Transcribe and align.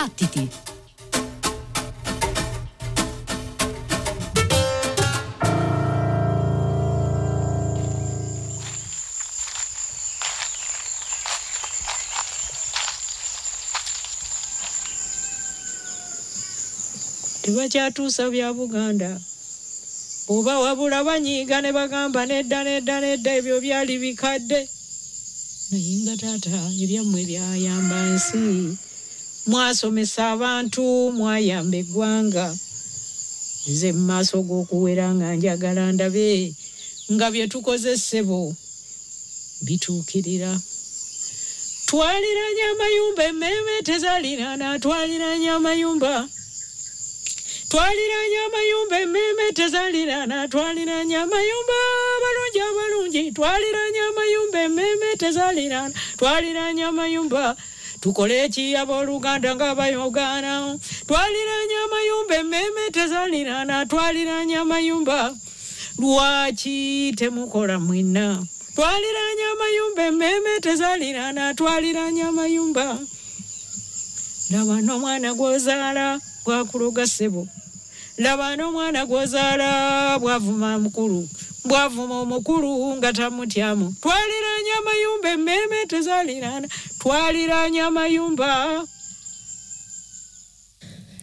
Battiti! 0.00 0.48
tebakyatuusa 17.42 18.30
bya 18.32 18.54
buganda. 18.56 19.20
Oba 20.28 20.58
wabula 20.64 21.04
banyiiga 21.04 21.60
ne 21.60 21.72
bagamba 21.76 22.24
nedda 22.24 22.64
nedda 22.64 23.00
nedda 23.04 23.30
ebyo 23.36 23.60
byali 23.60 23.94
bikadde. 24.00 24.60
Naye 25.70 25.92
nga 26.02 26.14
taata 26.16 26.56
ebyammwe 26.82 27.20
byayamba 27.28 27.98
nsi 28.16 28.40
mwasomesa 29.46 30.30
abantu 30.30 30.82
mwayamba 31.12 31.76
eggwanga. 31.76 32.46
Nze 33.68 33.92
mu 33.92 34.02
maaso 34.08 34.42
g'okuwera 34.42 35.06
nga 35.14 35.28
njagala 35.36 35.92
ndabe 35.92 36.54
nga 37.12 37.26
bye 37.30 37.46
tukoze 37.48 37.96
ssebo 37.96 38.54
bituukirira. 39.64 40.52
Twaliranye 41.86 42.64
amayumba 42.72 43.22
emmeeme 43.30 43.74
tezalirana 43.82 44.78
twaliranye 44.78 45.50
amayumba. 45.50 46.28
Twaliranye 47.70 48.38
amayumba 48.46 48.96
emmeeme 49.04 49.44
tezalirana 49.58 50.48
twaliranye 50.48 51.16
amayumba 51.24 51.78
abalungi 52.16 52.60
abalungi 52.70 53.22
twaliranye 53.36 54.00
amayumba 54.10 54.58
emmeeme 54.66 55.08
tezalirana 55.22 55.94
twaliranye 56.18 56.84
amayumba 56.90 57.56
tukole 58.00 58.44
eki 58.44 58.76
abooluganda 58.76 59.54
nga 59.54 59.74
bayogaana 59.74 60.78
twaliranye 61.06 61.76
amayumba 61.84 62.34
emmeeme 62.42 62.84
tezalirana 62.92 63.86
twaliranye 63.86 64.56
amayumba 64.56 65.34
lwaki 65.98 67.12
temukola 67.16 67.78
mwenna? 67.78 68.40
Twaliranye 68.74 69.44
amayumba 69.52 70.02
emmeeme 70.06 70.60
tezalirana 70.60 71.54
twaliranye 71.54 72.22
amayumba 72.22 72.98
laba 74.50 74.80
n'omwana 74.80 75.30
gw'ozaala 75.36 76.18
bwakuloga 76.44 77.06
ssebo. 77.06 77.46
Laba 78.18 78.56
n'omwana 78.56 79.06
gw'ozaala 79.06 80.18
bwavuma 80.18 80.78
mukulu 80.78 81.28
bwavuma 81.64 82.20
omukulu 82.20 82.96
nga 82.96 83.12
tamutyamu 83.12 83.94
twaliranye 84.02 84.72
amayumba 84.80 85.28
emmeeme 85.36 85.86
tezalirana 85.86 86.68
twaliranye 87.00 87.80
amayumba 87.82 88.50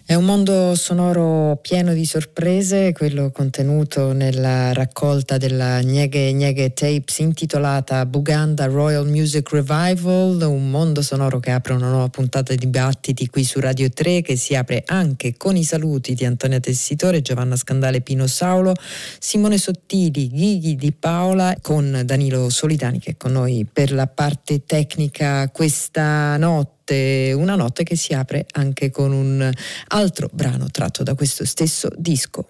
È 0.10 0.14
un 0.14 0.24
mondo 0.24 0.74
sonoro 0.76 1.58
pieno 1.62 1.94
di 1.94 2.06
sorprese, 2.06 2.94
quello 2.94 3.30
contenuto 3.30 4.14
nella 4.14 4.72
raccolta 4.72 5.36
della 5.36 5.80
Nieghe 5.80 6.32
Nieghe 6.32 6.72
Tapes 6.72 7.18
intitolata 7.18 8.06
Buganda 8.06 8.68
Royal 8.68 9.06
Music 9.06 9.52
Revival, 9.52 10.42
un 10.44 10.70
mondo 10.70 11.02
sonoro 11.02 11.40
che 11.40 11.52
apre 11.52 11.74
una 11.74 11.90
nuova 11.90 12.08
puntata 12.08 12.54
di 12.54 12.60
dibattiti 12.60 13.28
qui 13.28 13.44
su 13.44 13.60
Radio 13.60 13.90
3 13.90 14.22
che 14.22 14.38
si 14.38 14.56
apre 14.56 14.84
anche 14.86 15.36
con 15.36 15.58
i 15.58 15.66
saluti 15.66 16.14
di 16.14 16.24
Antonia 16.24 16.62
Tessitore, 16.62 17.22
Giovanna 17.22 17.58
Scandale, 17.58 18.00
Pino 18.00 18.28
Saulo, 18.28 18.76
Simone 19.20 19.58
Sottili, 19.58 20.30
Ghighi 20.30 20.78
Di 20.78 20.94
Paola 20.94 21.54
con 21.62 22.04
Danilo 22.06 22.50
Solitani 22.50 23.00
che 23.00 23.12
è 23.12 23.18
con 23.18 23.34
noi 23.34 23.68
per 23.70 23.92
la 23.92 24.08
parte 24.08 24.64
tecnica 24.64 25.50
questa 25.50 26.38
notte 26.38 26.76
una 26.94 27.56
notte 27.56 27.84
che 27.84 27.96
si 27.96 28.14
apre 28.14 28.46
anche 28.54 28.90
con 28.90 29.12
un 29.12 29.52
altro 29.88 30.30
brano 30.32 30.68
tratto 30.72 31.04
da 31.04 31.16
questo 31.16 31.46
stesso 31.46 31.90
disco. 31.96 32.48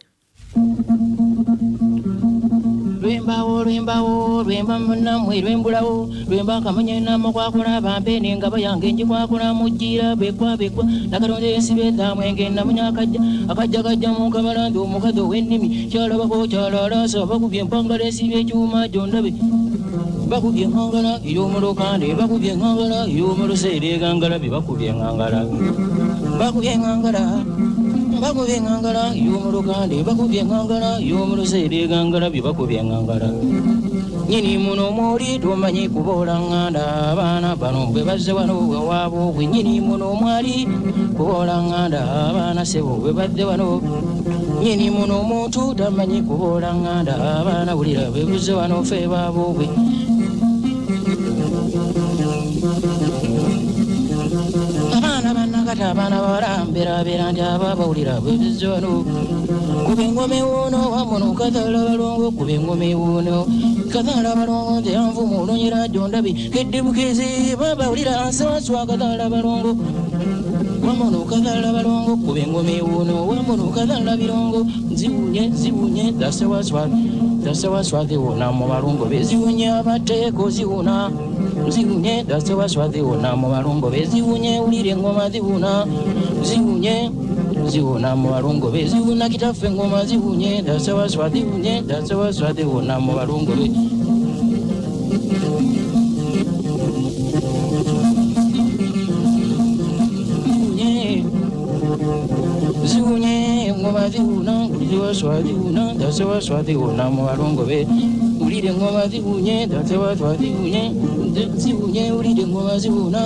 Lwembawo 3.28 3.64
lwembawo 3.68 4.44
lwemba 4.48 4.80
munamwe 4.80 5.36
lwembulawo 5.44 6.08
lwemba 6.32 6.64
kamanye 6.64 7.04
namukwakula 7.04 7.82
bampene 7.84 8.32
engabo 8.32 8.56
yange 8.56 8.88
njikwakula 8.92 9.52
mujjira 9.54 10.16
bekwa 10.16 10.56
bekwa. 10.56 10.88
Nakatonda 11.12 11.48
ensi 11.52 11.76
betamwenge 11.76 12.48
namunya 12.50 12.88
akajja 12.88 13.20
akajja 13.52 13.84
kajja 13.84 14.10
munkamalandi 14.16 14.78
omukazi 14.80 15.20
ow'ennimi 15.20 15.92
kyalabako 15.92 16.48
kyalalasa 16.48 17.28
bakubye 17.28 17.60
empangala 17.68 18.08
esibye 18.08 18.40
ekyuma 18.48 18.88
gyondabe 18.88 19.32
bakubye 20.32 20.64
eŋŋangala 20.68 21.12
ey'omulukande 21.28 22.08
bakubye 22.16 22.52
eŋŋangala 22.56 23.00
ey'omuluseera 23.12 23.88
egangala 23.96 24.36
bye 24.40 24.52
bakubye 24.56 24.88
eŋŋangala 24.92 25.40
bakubye 26.40 26.72
eŋŋangala 26.76 27.24
bakubye 28.22 28.56
eŋŋangala 28.60 29.04
ey'omulukande 29.20 29.98
bakubye 30.08 30.40
eŋŋangala 30.44 30.90
ey'omuluseera 31.04 31.78
egangala 31.84 32.28
bye 32.34 32.42
bakubye 32.48 32.78
eŋŋangala 32.84 33.30
nyini 34.30 34.58
muno 34.60 34.92
mwoli 34.92 35.40
tomanyi 35.40 35.88
kuboola 35.88 36.36
ŋŋanda 36.36 36.84
abaana 37.12 37.56
bano 37.56 37.88
bwe 37.92 38.02
bazze 38.04 38.32
wano 38.38 38.56
bwe 39.36 39.44
nyini 39.48 39.80
muno 39.80 40.12
mwali 40.20 40.68
kuboola 41.16 41.56
ŋŋanda 41.64 42.02
abaana 42.28 42.62
sebo 42.68 43.00
bwe 43.00 43.12
badde 43.18 43.44
wano. 43.48 43.80
Nyini 44.60 44.90
muno 44.92 45.24
omuntu 45.24 45.72
tamanyi 45.80 46.20
kuboola 46.28 46.76
ŋŋanda 46.76 47.14
abaana 47.40 47.72
wulira 47.78 48.12
bwe 48.12 48.28
buzze 48.28 48.52
wano 48.52 48.84
fe 48.84 49.08
baabo 49.08 49.56
nakati 55.68 55.84
abaana 55.84 56.22
bawala 56.22 56.66
mbeerabeera 56.66 57.32
nti 57.32 57.42
aba 57.42 57.76
bawulira 57.76 58.22
bwebiza 58.24 58.70
wano 58.72 59.04
kuba 59.86 60.04
engoma 60.04 60.36
ewoono 60.36 60.80
wamuno 60.96 61.34
kazaala 61.36 61.82
abalongo 61.84 62.32
kuba 62.32 62.52
engoma 62.56 62.86
ewoono 62.86 63.36
kazaala 63.92 64.32
abalongo 64.32 64.80
nti 64.80 64.90
yanvuma 64.96 65.36
olonyera 65.44 65.88
jondabi 65.92 66.32
keddibukizi 66.54 67.28
babawulira 67.60 68.30
nsewaswa 68.30 68.88
kazaala 68.88 69.24
abalongo 69.28 69.76
wamuno 70.88 71.20
kazaala 71.28 71.68
balongo 71.76 72.16
kuba 72.24 72.40
engoma 72.40 72.72
ewoono 72.72 73.28
wamuno 73.28 73.64
kazaala 73.76 74.16
birongo 74.16 74.60
zibunye 74.96 75.52
zibunye 75.52 76.14
zasewaswa 76.20 76.88
zasewaswa 77.44 78.06
ziwona 78.08 78.56
mu 78.56 78.72
balongo 78.72 79.04
beziwunye 79.12 79.68
abateeko 79.68 80.48
ziwona 80.50 81.12
uzivunye 81.68 82.24
dasewaswa 82.30 82.90
ziwona 82.90 83.30
mu 83.40 83.48
balungo 83.54 83.88
bezivunye 83.94 84.60
ulire 84.66 84.90
engoma 84.96 85.30
zivuna 85.34 85.72
zivunye 86.48 86.96
ziwona 87.72 88.10
mu 88.16 88.28
balungo 88.34 88.68
be 88.74 88.82
zivuna 88.92 89.26
kitaffe 89.30 89.68
engoma 89.68 90.06
zivunye 90.06 90.62
dasewaswa 90.68 91.26
zivunye 91.34 91.74
dasewaswa 91.90 92.54
ziwona 92.58 92.94
mu 93.04 93.12
balungo 93.18 93.54
be. 93.60 93.68
Ngoma 103.78 104.10
zihuna 104.10 104.54
nguliwa 104.68 105.14
swazihuna 105.16 105.94
dasewa 105.94 106.42
swazihuna 106.42 107.10
mu 107.10 107.26
balongo 107.26 107.64
be. 107.66 107.88
Ngulire 108.38 108.74
ngoma 108.74 109.08
zihunye 109.08 109.68
dasewa 109.68 110.18
swazihunye 110.18 110.92
zibunye 111.58 112.12
ulire 112.12 112.44
ngoba 112.48 112.80
zibuna 112.80 113.22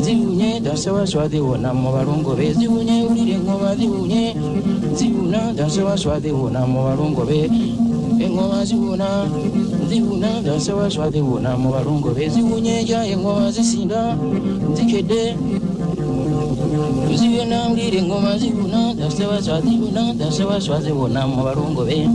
zibunye 0.00 0.60
dasewaswadewona 0.60 1.74
mu 1.74 1.88
balongo 1.92 2.32
be 2.38 2.52
zibunye 2.52 2.96
ulire 3.10 3.36
ngoba 3.38 3.76
zibunye 3.76 4.34
zibuna 4.94 5.52
dasewaswadewona 5.58 6.60
mu 6.66 6.80
balongo 6.86 7.22
be 7.24 7.40
engoba 8.24 8.64
zibuna 8.64 9.08
zibuna 9.88 10.28
dasewaswadewona 10.46 11.50
mu 11.58 11.68
balongo 11.74 12.10
be 12.16 12.28
zibunye 12.28 12.84
ja 12.84 13.00
engoba 13.06 13.50
zisinda 13.50 14.16
zikedde. 14.74 15.34
Zibuna 17.18 17.68
ulire 17.72 18.02
ngoba 18.02 18.38
zibuna 18.38 18.94
dasewaswadewona 18.94 20.14
dasewaswadewona 20.14 21.20
mu 21.26 21.40
balongo 21.44 21.84
be 21.84 22.08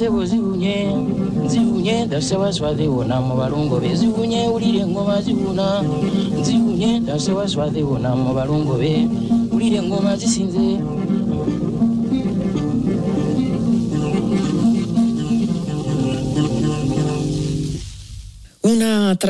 ssebo 0.00 0.24
ziwunye 0.24 0.76
ziwunye 1.50 1.96
dasewaswathiwona 2.08 3.20
mu 3.20 3.34
balungo 3.40 3.76
be. 3.82 3.92
Ziwunye 4.00 4.48
ulire 4.48 4.80
engoma 4.80 5.20
ziwuna. 5.20 5.66
Ziwunye 6.40 6.90
dasewaswathiwona 7.04 8.16
mu 8.16 8.32
balungo 8.32 8.74
be. 8.80 8.92
Ulire 9.52 9.76
engoma 9.76 10.16
zisinze. 10.16 10.66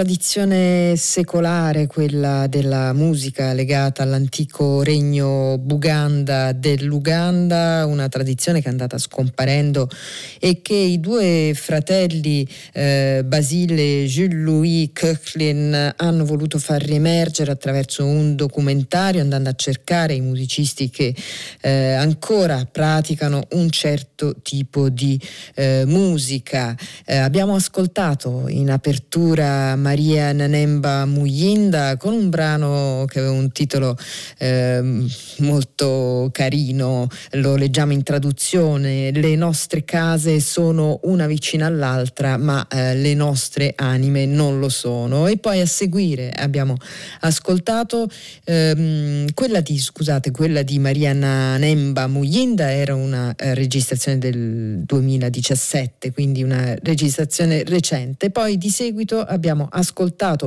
Tradizione 0.00 0.96
secolare, 0.96 1.86
quella 1.86 2.46
della 2.46 2.94
musica 2.94 3.52
legata 3.52 4.02
all'antico 4.02 4.82
regno 4.82 5.58
Buganda 5.58 6.52
dell'Uganda, 6.52 7.84
una 7.84 8.08
tradizione 8.08 8.62
che 8.62 8.68
è 8.68 8.70
andata 8.70 8.96
scomparendo 8.96 9.90
e 10.38 10.62
che 10.62 10.74
i 10.74 11.00
due 11.00 11.52
fratelli 11.54 12.48
eh, 12.72 13.22
Basile 13.26 14.04
e 14.04 14.06
Jules-Louis 14.06 14.88
Köchlin 14.94 15.92
hanno 15.94 16.24
voluto 16.24 16.58
far 16.58 16.80
riemergere 16.80 17.50
attraverso 17.50 18.06
un 18.06 18.36
documentario 18.36 19.20
andando 19.20 19.50
a 19.50 19.54
cercare 19.54 20.14
i 20.14 20.22
musicisti 20.22 20.88
che 20.88 21.14
eh, 21.60 21.92
ancora 21.92 22.64
praticano 22.64 23.42
un 23.50 23.68
certo 23.68 24.36
tipo 24.40 24.88
di 24.88 25.20
eh, 25.56 25.84
musica. 25.86 26.74
Eh, 27.04 27.18
abbiamo 27.18 27.54
ascoltato 27.54 28.48
in 28.48 28.70
apertura 28.70 29.76
Maria 29.76 29.88
Nanemba 29.96 31.04
Muyinda 31.04 31.96
con 31.96 32.12
un 32.12 32.30
brano 32.30 33.04
che 33.08 33.18
aveva 33.18 33.34
un 33.34 33.50
titolo 33.50 33.96
eh, 34.38 35.06
molto 35.38 36.28
carino, 36.32 37.08
lo 37.32 37.56
leggiamo 37.56 37.92
in 37.92 38.02
traduzione, 38.02 39.10
le 39.10 39.34
nostre 39.36 39.84
case 39.84 40.40
sono 40.40 41.00
una 41.02 41.26
vicina 41.26 41.66
all'altra 41.66 42.36
ma 42.36 42.66
eh, 42.68 42.94
le 42.94 43.14
nostre 43.14 43.72
anime 43.76 44.26
non 44.26 44.58
lo 44.58 44.68
sono. 44.68 45.26
E 45.26 45.38
poi 45.38 45.60
a 45.60 45.66
seguire 45.66 46.30
abbiamo 46.30 46.76
ascoltato 47.20 48.08
ehm, 48.44 49.32
quella 49.34 49.60
di, 49.60 49.78
scusate, 49.78 50.30
quella 50.30 50.62
di 50.62 50.78
Maria 50.78 51.12
Nanemba 51.12 52.06
Muyinda. 52.06 52.72
Era 52.72 52.94
una 52.94 53.34
eh, 53.36 53.54
registrazione 53.54 54.18
del 54.18 54.82
2017, 54.84 56.12
quindi 56.12 56.42
una 56.42 56.74
registrazione 56.82 57.64
recente. 57.64 58.30
Poi 58.30 58.56
di 58.56 58.70
seguito 58.70 59.20
abbiamo 59.20 59.64
ascoltato 59.64 59.79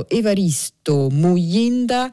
Evaristo 0.08 1.08
Muyinda 1.10 2.10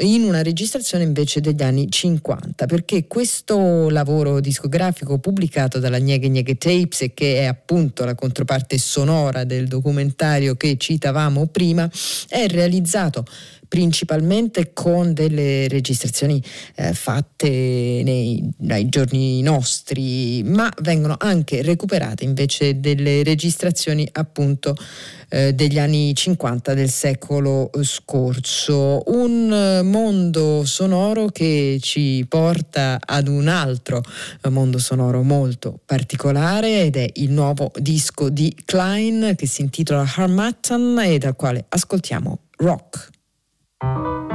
in 0.00 0.22
una 0.22 0.42
registrazione 0.42 1.04
invece 1.04 1.40
degli 1.40 1.62
anni 1.62 1.90
50 1.90 2.66
perché 2.66 3.06
questo 3.06 3.90
lavoro 3.90 4.40
discografico 4.40 5.18
pubblicato 5.18 5.78
dalla 5.78 5.98
Nieghe 5.98 6.28
Nieghe 6.28 6.56
Tapes 6.56 7.02
e 7.02 7.14
che 7.14 7.40
è 7.40 7.44
appunto 7.44 8.04
la 8.04 8.14
controparte 8.14 8.78
sonora 8.78 9.44
del 9.44 9.68
documentario 9.68 10.54
che 10.54 10.76
citavamo 10.78 11.46
prima 11.48 11.90
è 12.28 12.46
realizzato 12.46 13.24
principalmente 13.72 14.74
con 14.74 15.14
delle 15.14 15.66
registrazioni 15.66 16.42
eh, 16.74 16.92
fatte 16.92 17.48
nei, 17.48 18.46
nei, 18.58 18.86
giorni 18.90 19.40
nostri, 19.40 20.42
ma 20.42 20.70
vengono 20.82 21.16
anche 21.18 21.62
recuperate 21.62 22.22
invece 22.22 22.80
delle 22.80 23.22
registrazioni 23.22 24.06
appunto 24.12 24.76
eh, 25.30 25.54
degli 25.54 25.78
anni 25.78 26.14
50 26.14 26.74
del 26.74 26.90
secolo 26.90 27.70
scorso. 27.80 29.04
Un 29.06 29.80
mondo 29.84 30.66
sonoro 30.66 31.28
che 31.28 31.78
ci 31.80 32.26
porta 32.28 33.00
ad 33.02 33.26
un 33.26 33.48
altro 33.48 34.02
mondo 34.50 34.76
sonoro 34.76 35.22
molto 35.22 35.80
particolare 35.86 36.82
ed 36.82 36.96
è 36.96 37.08
il 37.14 37.30
nuovo 37.30 37.72
disco 37.78 38.28
di 38.28 38.54
Klein 38.66 39.32
che 39.34 39.46
si 39.46 39.62
intitola 39.62 40.06
Harmattan 40.14 40.98
e 40.98 41.16
dal 41.16 41.36
quale 41.36 41.64
ascoltiamo 41.70 42.38
Rock. 42.58 43.20
La 43.82 44.31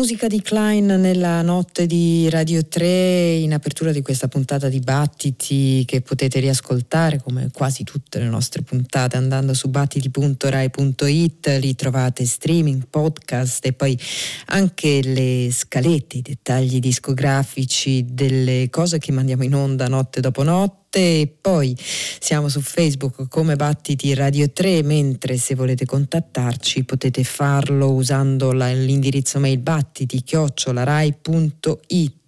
musica 0.00 0.28
di 0.28 0.40
Klein 0.40 0.86
nella 0.86 1.42
notte 1.42 1.86
di 1.86 2.30
Radio 2.30 2.66
3 2.66 3.32
in 3.32 3.52
apertura 3.52 3.92
di 3.92 4.00
questa 4.00 4.28
puntata 4.28 4.70
di 4.70 4.80
Battiti 4.80 5.84
che 5.84 6.00
potete 6.00 6.40
riascoltare 6.40 7.20
come 7.22 7.50
quasi 7.52 7.84
tutte 7.84 8.18
le 8.18 8.24
nostre 8.24 8.62
puntate 8.62 9.18
andando 9.18 9.52
su 9.52 9.68
battiti.rai.it, 9.68 11.58
lì 11.60 11.74
trovate 11.74 12.24
streaming, 12.24 12.84
podcast 12.88 13.66
e 13.66 13.74
poi 13.74 13.98
anche 14.46 15.02
le 15.02 15.50
scalette, 15.52 16.16
i 16.16 16.22
dettagli 16.22 16.78
discografici 16.78 18.06
delle 18.08 18.68
cose 18.70 18.98
che 18.98 19.12
mandiamo 19.12 19.44
in 19.44 19.54
onda 19.54 19.86
notte 19.86 20.22
dopo 20.22 20.42
notte 20.42 20.79
e 20.92 21.32
poi 21.40 21.76
siamo 21.78 22.48
su 22.48 22.60
Facebook 22.60 23.28
come 23.28 23.56
Battiti 23.56 24.12
Radio 24.14 24.50
3 24.50 24.82
mentre 24.82 25.36
se 25.36 25.54
volete 25.54 25.84
contattarci 25.84 26.84
potete 26.84 27.22
farlo 27.22 27.92
usando 27.92 28.52
la, 28.52 28.72
l'indirizzo 28.72 29.38
mail 29.38 29.58
battiti 29.58 30.22
chiocciolarai.it 30.22 32.19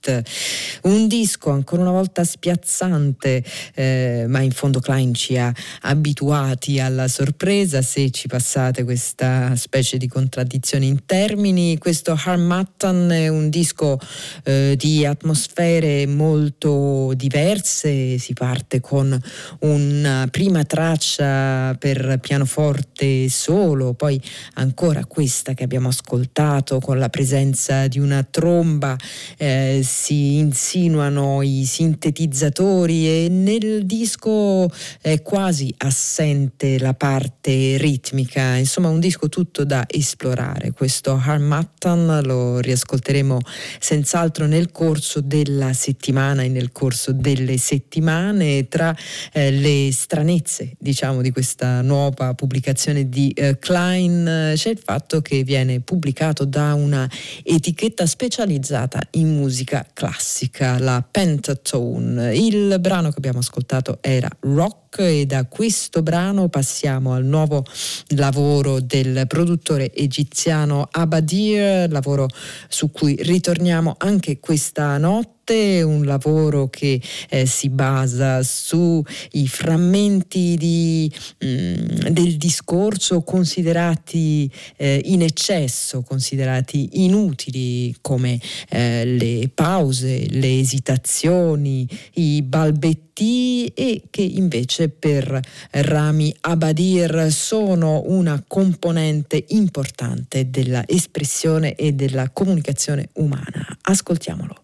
un 0.82 1.06
disco 1.06 1.50
ancora 1.50 1.82
una 1.82 1.90
volta 1.90 2.25
spiazzante, 2.25 3.44
eh, 3.75 4.25
ma 4.28 4.40
in 4.40 4.50
fondo 4.50 4.80
Klein 4.80 5.14
ci 5.14 5.37
ha 5.37 5.52
abituati 5.82 6.80
alla 6.80 7.09
sorpresa 7.09 7.82
se 7.82 8.11
ci 8.11 8.26
passate 8.26 8.85
questa 8.85 9.54
specie 9.56 9.99
di 9.99 10.09
contraddizione 10.09 10.87
in 10.87 11.04
termini. 11.04 11.78
Questo 11.78 12.18
Harmattan 12.18 13.11
è 13.11 13.28
un 13.28 13.49
disco 13.50 13.99
eh, 14.44 14.75
di 14.76 15.04
atmosfere 15.04 16.06
molto 16.06 17.12
diverse, 17.14 18.18
si 18.18 18.32
parte 18.32 18.80
con 18.80 19.18
una 19.61 20.26
prima 20.30 20.64
traccia 20.64 21.75
per 21.78 22.18
pianoforte 22.21 23.28
solo, 23.28 23.94
poi 23.94 24.21
ancora 24.54 25.04
questa 25.04 25.54
che 25.54 25.64
abbiamo 25.64 25.88
ascoltato 25.88 26.80
con 26.80 26.99
la 26.99 27.09
presenza 27.09 27.87
di 27.88 27.99
una 27.99 28.23
tromba. 28.23 28.97
Eh, 29.37 29.80
si 29.92 30.38
insinuano 30.38 31.42
i 31.42 31.64
sintetizzatori 31.66 33.06
e 33.06 33.28
nel 33.28 33.84
disco 33.84 34.70
è 35.02 35.20
quasi 35.20 35.72
assente 35.76 36.78
la 36.78 36.94
parte 36.94 37.76
ritmica, 37.76 38.56
insomma 38.56 38.88
un 38.88 39.00
disco 39.00 39.28
tutto 39.28 39.64
da 39.64 39.84
esplorare. 39.87 40.72
Questo 40.72 41.20
Harmattan 41.22 42.22
lo 42.25 42.58
riascolteremo 42.58 43.38
senz'altro 43.78 44.46
nel 44.46 44.72
corso 44.72 45.20
della 45.20 45.75
settimana 45.75 46.42
e 46.42 46.49
nel 46.49 46.72
corso 46.72 47.12
delle 47.12 47.58
settimane 47.58 48.68
tra 48.68 48.96
eh, 49.32 49.50
le 49.50 49.90
stranezze 49.92 50.72
diciamo 50.78 51.20
di 51.20 51.30
questa 51.30 51.82
nuova 51.82 52.32
pubblicazione 52.32 53.11
di 53.11 53.30
eh, 53.32 53.58
Klein 53.58 54.54
c'è 54.56 54.70
il 54.70 54.80
fatto 54.82 55.20
che 55.20 55.42
viene 55.42 55.80
pubblicato 55.80 56.46
da 56.46 56.72
una 56.72 57.08
etichetta 57.42 58.06
specializzata 58.06 59.00
in 59.12 59.37
musica 59.37 59.81
classica, 59.92 60.78
la 60.78 61.04
Pentatone. 61.08 62.34
Il 62.36 62.76
brano 62.80 63.10
che 63.10 63.16
abbiamo 63.16 63.38
ascoltato 63.38 63.98
era 64.00 64.28
Rock 64.40 64.81
e 64.96 65.25
da 65.25 65.46
questo 65.46 66.02
brano 66.02 66.49
passiamo 66.49 67.14
al 67.14 67.25
nuovo 67.25 67.64
lavoro 68.08 68.80
del 68.80 69.25
produttore 69.26 69.94
egiziano 69.94 70.87
Abadir, 70.90 71.90
lavoro 71.90 72.28
su 72.68 72.90
cui 72.90 73.16
ritorniamo 73.20 73.94
anche 73.99 74.38
questa 74.38 74.99
notte 74.99 75.40
un 75.82 76.04
lavoro 76.04 76.68
che 76.68 77.00
eh, 77.28 77.46
si 77.46 77.68
basa 77.68 78.42
sui 78.42 79.04
frammenti 79.46 80.56
di, 80.56 81.12
mh, 81.38 81.46
mm, 81.46 81.84
del 82.11 82.37
discorso 82.37 83.22
considerati 83.22 84.50
eh, 84.76 85.00
in 85.04 85.22
eccesso, 85.22 86.02
considerati 86.02 87.04
inutili 87.04 87.94
come 88.00 88.40
eh, 88.68 89.04
le 89.04 89.50
pause, 89.52 90.26
le 90.30 90.58
esitazioni, 90.58 91.88
i 92.14 92.42
balbetti 92.42 93.66
e 93.75 94.02
che 94.11 94.22
invece 94.22 94.81
per 94.88 95.40
Rami 95.70 96.34
Abadir 96.40 97.30
sono 97.30 98.02
una 98.06 98.42
componente 98.46 99.44
importante 99.48 100.50
della 100.50 100.84
espressione 100.86 101.74
e 101.74 101.92
della 101.92 102.30
comunicazione 102.30 103.08
umana. 103.14 103.66
Ascoltiamolo. 103.82 104.60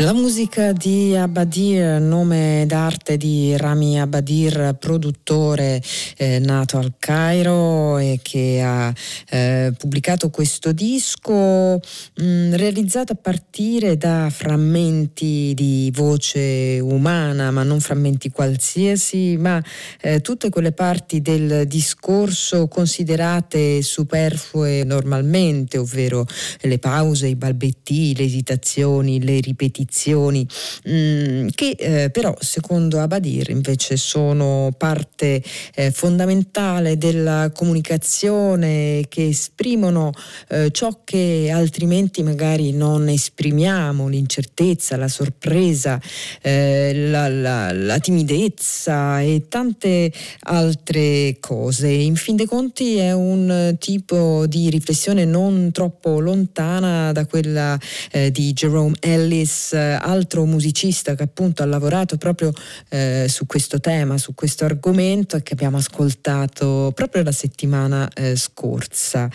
La 0.00 0.14
musica 0.14 0.72
di 0.72 1.14
Abadir, 1.14 2.00
nome 2.00 2.64
d'arte 2.66 3.18
di 3.18 3.54
Rami 3.54 4.00
Abadir, 4.00 4.74
produttore 4.78 5.82
eh, 6.16 6.38
nato 6.38 6.78
al 6.78 6.94
Cairo 6.98 7.98
e 7.98 8.18
che 8.22 8.62
ha 8.64 8.90
eh, 9.28 9.74
pubblicato 9.76 10.30
questo 10.30 10.72
disco 10.72 11.34
mh, 11.34 12.22
mm, 12.22 12.54
realizzato 12.54 13.12
a 13.12 13.16
partire 13.16 13.98
da 13.98 14.30
frammenti 14.30 15.52
di 15.54 15.92
voce 15.94 16.78
umana, 16.80 17.50
ma 17.50 17.62
non 17.62 17.80
frammenti 17.80 18.30
qualsiasi, 18.30 19.36
ma 19.36 19.62
eh, 20.00 20.22
tutte 20.22 20.48
quelle 20.48 20.72
parti 20.72 21.20
del 21.20 21.66
discorso 21.66 22.68
considerate 22.68 23.82
superflue 23.82 24.82
normalmente, 24.82 25.76
ovvero 25.76 26.26
le 26.62 26.78
pause, 26.78 27.26
i 27.26 27.36
balbetti, 27.36 28.16
le 28.16 28.24
esitazioni, 28.24 29.22
le 29.22 29.40
ripetizioni 29.40 29.88
tradizioni 29.90 30.46
mh, 30.84 30.90
mm, 30.92 31.48
che 31.54 31.70
eh, 31.76 32.10
però 32.10 32.34
secondo 32.38 33.00
Abadir 33.00 33.50
invece 33.50 33.96
sono 33.96 34.72
parte 34.76 35.42
eh, 35.74 35.90
fondamentale 35.90 36.96
della 36.96 37.50
comunicazione 37.52 39.04
che 39.08 39.28
esprimono 39.28 40.12
eh, 40.48 40.70
ciò 40.70 41.00
che 41.04 41.50
altrimenti 41.52 42.22
magari 42.22 42.72
non 42.72 43.08
esprimiamo, 43.08 44.06
l'incertezza, 44.06 44.96
la 44.96 45.08
sorpresa, 45.08 46.00
eh, 46.40 46.92
la, 46.94 47.28
la, 47.28 47.72
la 47.72 47.98
timidezza 47.98 49.20
e 49.20 49.46
tante 49.48 50.12
altre 50.40 51.36
cose. 51.40 51.88
In 51.88 52.14
fin 52.14 52.36
dei 52.36 52.46
conti 52.46 52.96
è 52.96 53.12
un 53.12 53.76
tipo 53.78 54.46
di 54.46 54.70
riflessione 54.70 55.24
non 55.24 55.70
troppo 55.72 56.20
lontana 56.20 57.12
da 57.12 57.26
quella 57.26 57.78
eh, 58.12 58.30
di 58.30 58.52
Jerome 58.52 58.96
Ellis 59.00 59.72
altro 59.80 60.44
musicista 60.44 61.14
che 61.14 61.24
appunto 61.24 61.62
ha 61.62 61.66
lavorato 61.66 62.16
proprio 62.16 62.52
eh, 62.88 63.26
su 63.28 63.46
questo 63.46 63.80
tema, 63.80 64.18
su 64.18 64.34
questo 64.34 64.64
argomento 64.64 65.36
e 65.36 65.42
che 65.42 65.52
abbiamo 65.52 65.76
ascoltato 65.76 66.92
proprio 66.94 67.22
la 67.22 67.32
settimana 67.32 68.08
eh, 68.14 68.36
scorsa. 68.36 69.30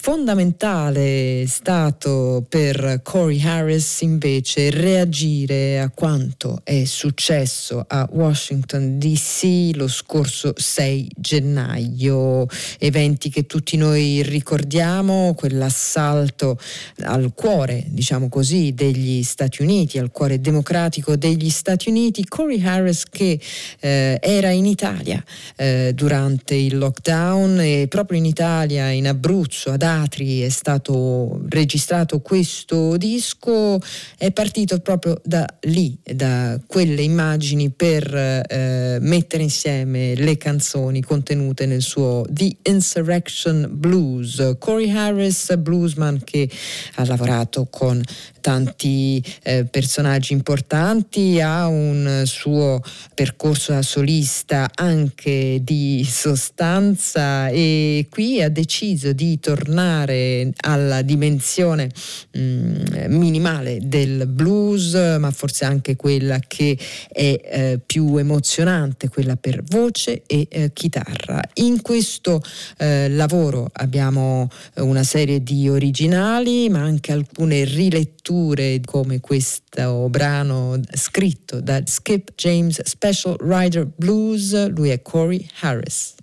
Fondamentale 0.00 1.42
è 1.42 1.46
stato 1.46 2.44
per 2.48 3.00
Corey 3.02 3.42
Harris 3.42 4.00
invece 4.02 4.70
reagire 4.70 5.80
a 5.80 5.90
quanto 5.90 6.60
è 6.62 6.84
successo 6.84 7.84
a 7.86 8.08
Washington 8.12 8.98
DC 8.98 9.70
lo 9.74 9.88
scorso 9.88 10.52
6 10.56 11.10
gennaio, 11.16 12.46
eventi 12.78 13.30
che 13.30 13.46
tutti 13.46 13.76
noi 13.76 14.22
ricordiamo, 14.22 15.34
quell'assalto 15.34 16.58
al 17.02 17.32
cuore, 17.34 17.84
diciamo 17.88 18.28
così, 18.28 18.74
degli 18.74 19.22
Stati 19.22 19.62
Uniti, 19.62 19.87
al 19.96 20.10
cuore 20.10 20.40
democratico 20.40 21.16
degli 21.16 21.48
Stati 21.48 21.88
Uniti, 21.88 22.26
Corey 22.26 22.62
Harris 22.62 23.04
che 23.08 23.40
eh, 23.80 24.18
era 24.20 24.50
in 24.50 24.66
Italia 24.66 25.24
eh, 25.56 25.92
durante 25.94 26.54
il 26.54 26.76
lockdown 26.76 27.60
e 27.60 27.86
proprio 27.88 28.18
in 28.18 28.26
Italia, 28.26 28.90
in 28.90 29.06
Abruzzo, 29.06 29.70
ad 29.70 29.82
Atri 29.82 30.40
è 30.40 30.48
stato 30.50 31.40
registrato 31.48 32.20
questo 32.20 32.96
disco, 32.96 33.80
è 34.16 34.30
partito 34.32 34.80
proprio 34.80 35.20
da 35.24 35.46
lì, 35.60 35.96
da 36.02 36.60
quelle 36.66 37.02
immagini 37.02 37.70
per 37.70 38.12
eh, 38.14 38.98
mettere 39.00 39.44
insieme 39.44 40.14
le 40.16 40.36
canzoni 40.36 41.02
contenute 41.02 41.66
nel 41.66 41.82
suo 41.82 42.26
The 42.28 42.56
Insurrection 42.62 43.68
Blues. 43.70 44.56
Corey 44.58 44.90
Harris, 44.90 45.56
bluesman 45.56 46.22
che 46.24 46.48
ha 46.96 47.04
lavorato 47.04 47.66
con 47.70 48.02
tanti 48.48 49.22
eh, 49.42 49.66
personaggi 49.66 50.32
importanti, 50.32 51.38
ha 51.38 51.66
un 51.66 52.22
suo 52.24 52.80
percorso 53.12 53.72
da 53.72 53.82
solista 53.82 54.70
anche 54.74 55.60
di 55.62 56.02
sostanza 56.08 57.48
e 57.48 58.06
qui 58.08 58.40
ha 58.40 58.48
deciso 58.48 59.12
di 59.12 59.38
tornare 59.38 60.50
alla 60.62 61.02
dimensione 61.02 61.90
mh, 62.32 62.40
mm, 62.40 62.84
minimale 63.08 63.80
del 63.82 64.26
blues, 64.26 64.94
ma 64.94 65.30
forse 65.30 65.66
anche 65.66 65.94
quella 65.96 66.38
che 66.38 66.78
è 67.12 67.40
eh, 67.44 67.80
più 67.84 68.16
emozionante, 68.16 69.10
quella 69.10 69.36
per 69.36 69.62
voce 69.62 70.22
e 70.26 70.46
eh, 70.48 70.70
chitarra. 70.72 71.42
In 71.56 71.82
questo 71.82 72.40
eh, 72.78 73.10
lavoro 73.10 73.68
abbiamo 73.74 74.48
una 74.76 75.02
serie 75.02 75.42
di 75.42 75.68
originali, 75.68 76.70
ma 76.70 76.80
anche 76.80 77.12
alcune 77.12 77.64
riletture 77.64 78.36
letture 78.38 78.80
come 78.84 79.20
questo 79.20 80.08
brano 80.08 80.80
scritto 80.92 81.60
da 81.60 81.80
Skip 81.84 82.32
James 82.36 82.80
Special 82.82 83.36
Rider 83.38 83.86
Blues, 83.86 84.68
lui 84.70 84.90
è 84.90 85.02
Corey 85.02 85.46
Harris. 85.60 86.14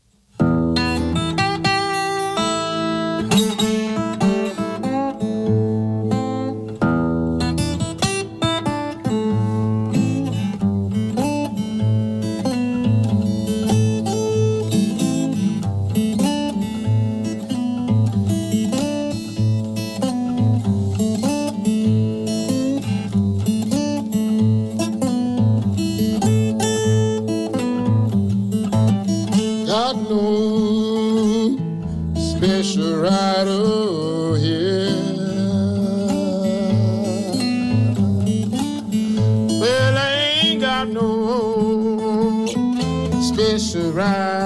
wish 32.66 32.78
a 32.78 32.98
over 33.48 34.38
here. 34.38 34.90
Well, 39.62 39.98
I 39.98 40.40
ain't 40.42 40.62
got 40.62 40.90
no 40.90 42.46
special 43.22 43.92
ride. 43.92 44.45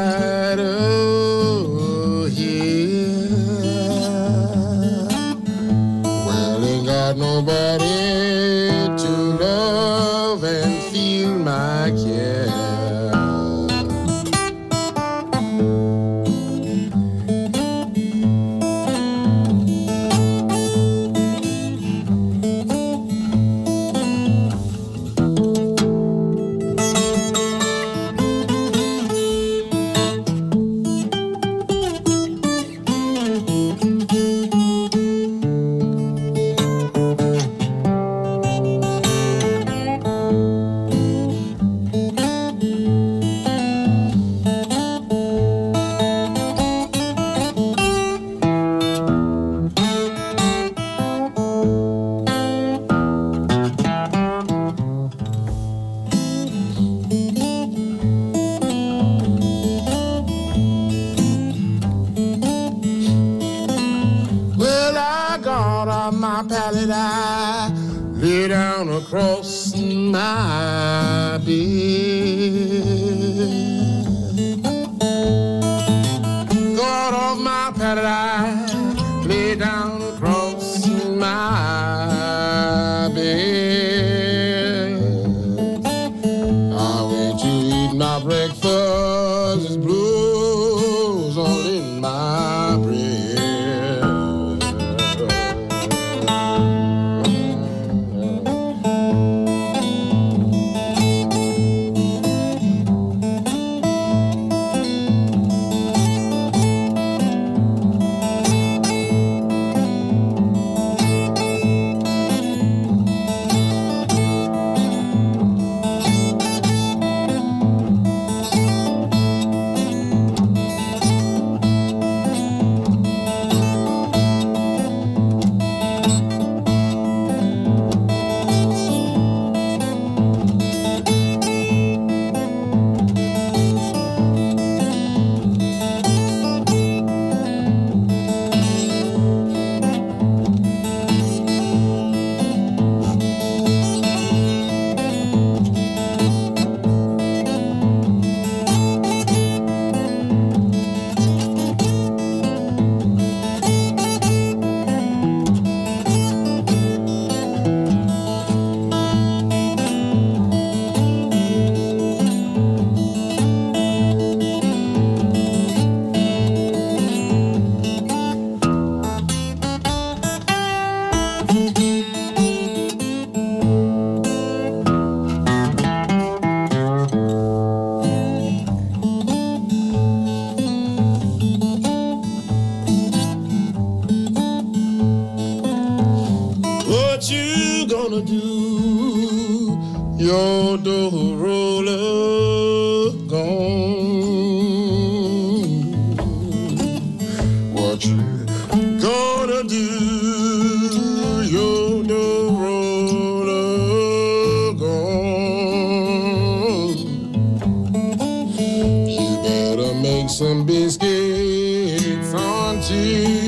see 212.89 213.38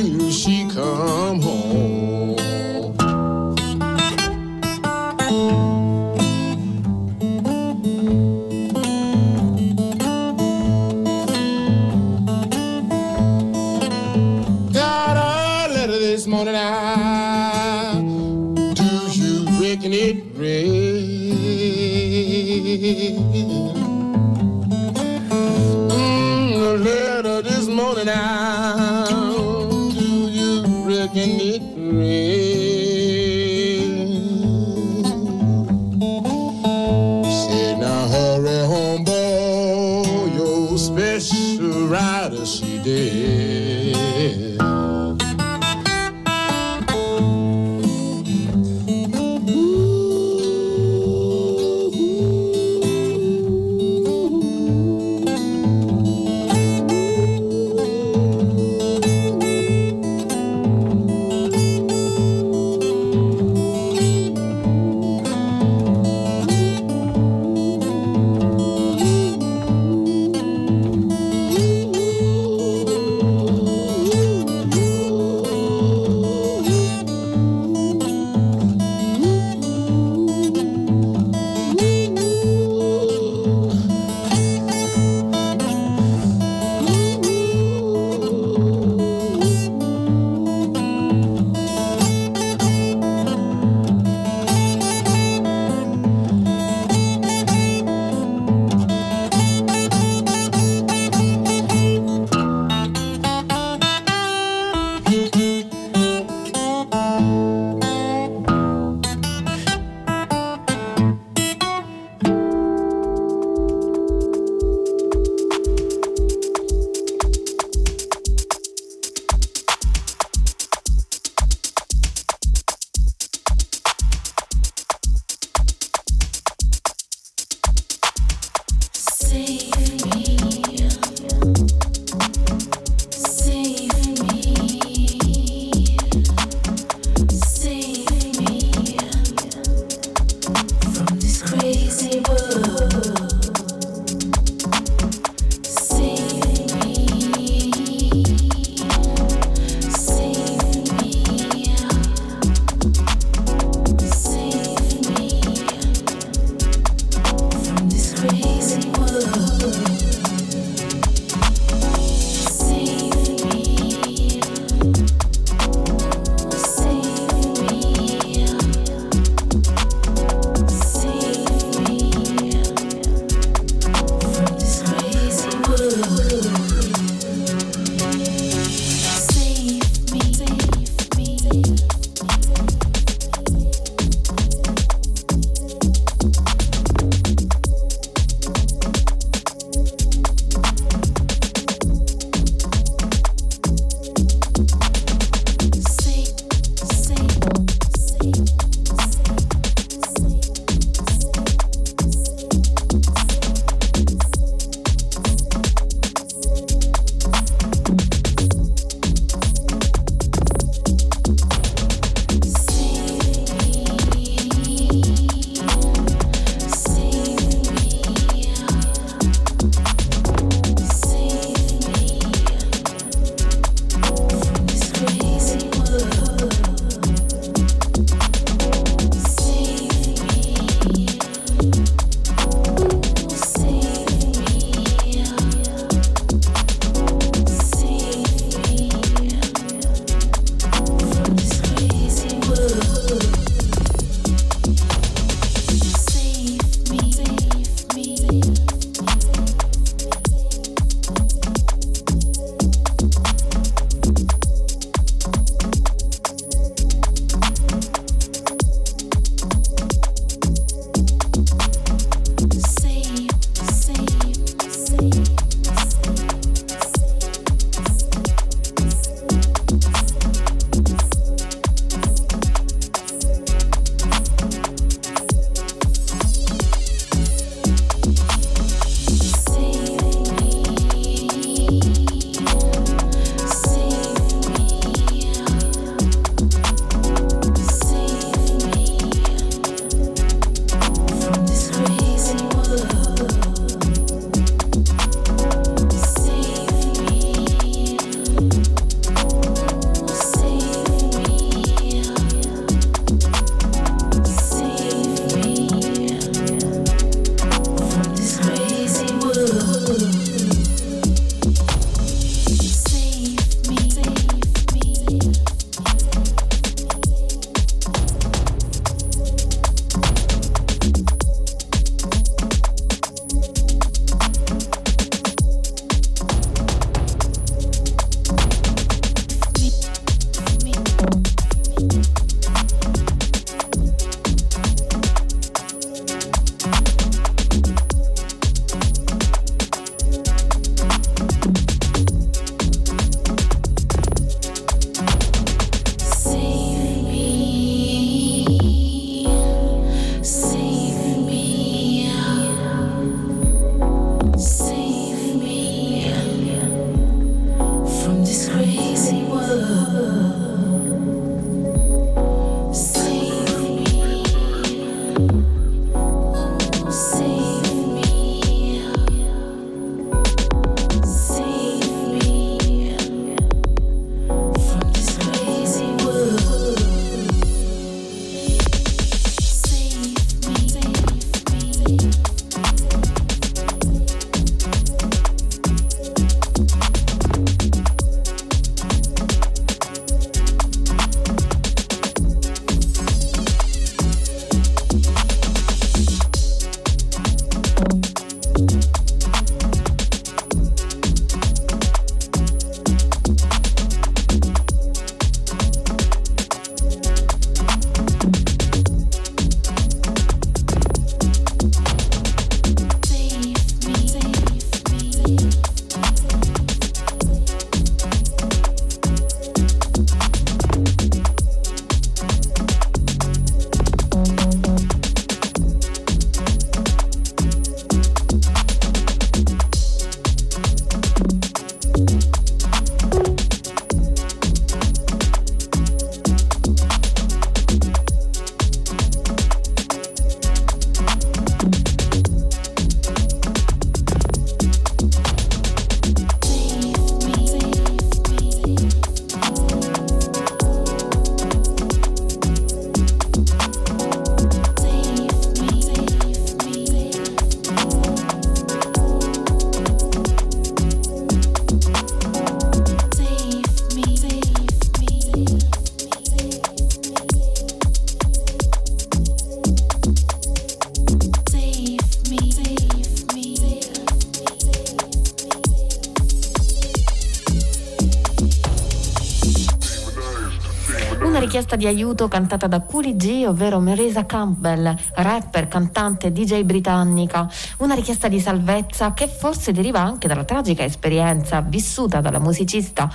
richiesta 481.71 481.75
di 481.75 481.87
aiuto 481.87 482.27
cantata 482.27 482.67
da 482.67 482.81
Cooley 482.81 483.15
G, 483.15 483.45
ovvero 483.47 483.79
Marisa 483.79 484.25
Campbell, 484.25 484.93
rapper, 485.13 485.67
cantante, 485.67 486.31
DJ 486.31 486.63
britannica. 486.63 487.49
Una 487.77 487.93
richiesta 487.93 488.27
di 488.27 488.39
salvezza 488.39 489.13
che 489.13 489.27
forse 489.27 489.71
deriva 489.71 490.01
anche 490.01 490.27
dalla 490.27 490.43
tragica 490.43 490.83
esperienza 490.83 491.61
vissuta 491.61 492.19
dalla 492.19 492.39
musicista 492.39 493.09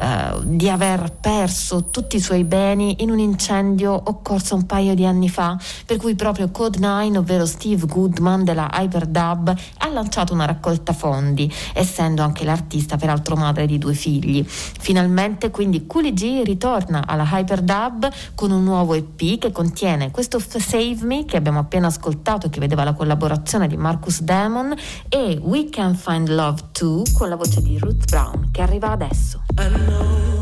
eh, 0.00 0.40
di 0.44 0.68
aver 0.68 1.12
perso 1.20 1.84
tutti 1.90 2.16
i 2.16 2.20
suoi 2.20 2.44
beni 2.44 3.02
in 3.02 3.10
un 3.10 3.18
incendio 3.18 3.92
occorso 3.92 4.54
un 4.54 4.66
paio 4.66 4.94
di 4.94 5.06
anni 5.06 5.28
fa, 5.28 5.56
per 5.86 5.96
cui 5.96 6.14
proprio 6.14 6.50
Code9, 6.52 7.16
ovvero 7.16 7.46
Steve 7.46 7.86
Goodman 7.86 8.44
della 8.44 8.68
Hyperdub, 8.72 9.54
lanciato 9.92 10.32
una 10.32 10.44
raccolta 10.44 10.92
fondi, 10.92 11.52
essendo 11.74 12.22
anche 12.22 12.44
l'artista 12.44 12.96
peraltro 12.96 13.36
madre 13.36 13.66
di 13.66 13.78
due 13.78 13.94
figli. 13.94 14.44
Finalmente 14.46 15.50
quindi 15.50 15.86
Cooley 15.86 16.12
G 16.12 16.42
ritorna 16.44 17.06
alla 17.06 17.28
Hyperdub 17.30 18.10
con 18.34 18.50
un 18.50 18.64
nuovo 18.64 18.94
EP 18.94 19.38
che 19.38 19.52
contiene 19.52 20.10
questo 20.10 20.38
Save 20.38 20.98
Me 21.02 21.24
che 21.24 21.36
abbiamo 21.36 21.58
appena 21.58 21.86
ascoltato 21.86 22.48
che 22.48 22.60
vedeva 22.60 22.84
la 22.84 22.94
collaborazione 22.94 23.68
di 23.68 23.76
Marcus 23.76 24.22
Damon 24.22 24.74
e 25.08 25.38
We 25.42 25.68
Can 25.68 25.94
Find 25.94 26.28
Love 26.28 26.70
Too 26.72 27.02
con 27.14 27.28
la 27.28 27.36
voce 27.36 27.62
di 27.62 27.78
Ruth 27.78 28.10
Brown 28.10 28.50
che 28.50 28.62
arriva 28.62 28.90
adesso. 28.90 29.42
I 29.58 29.68
know, 29.68 30.41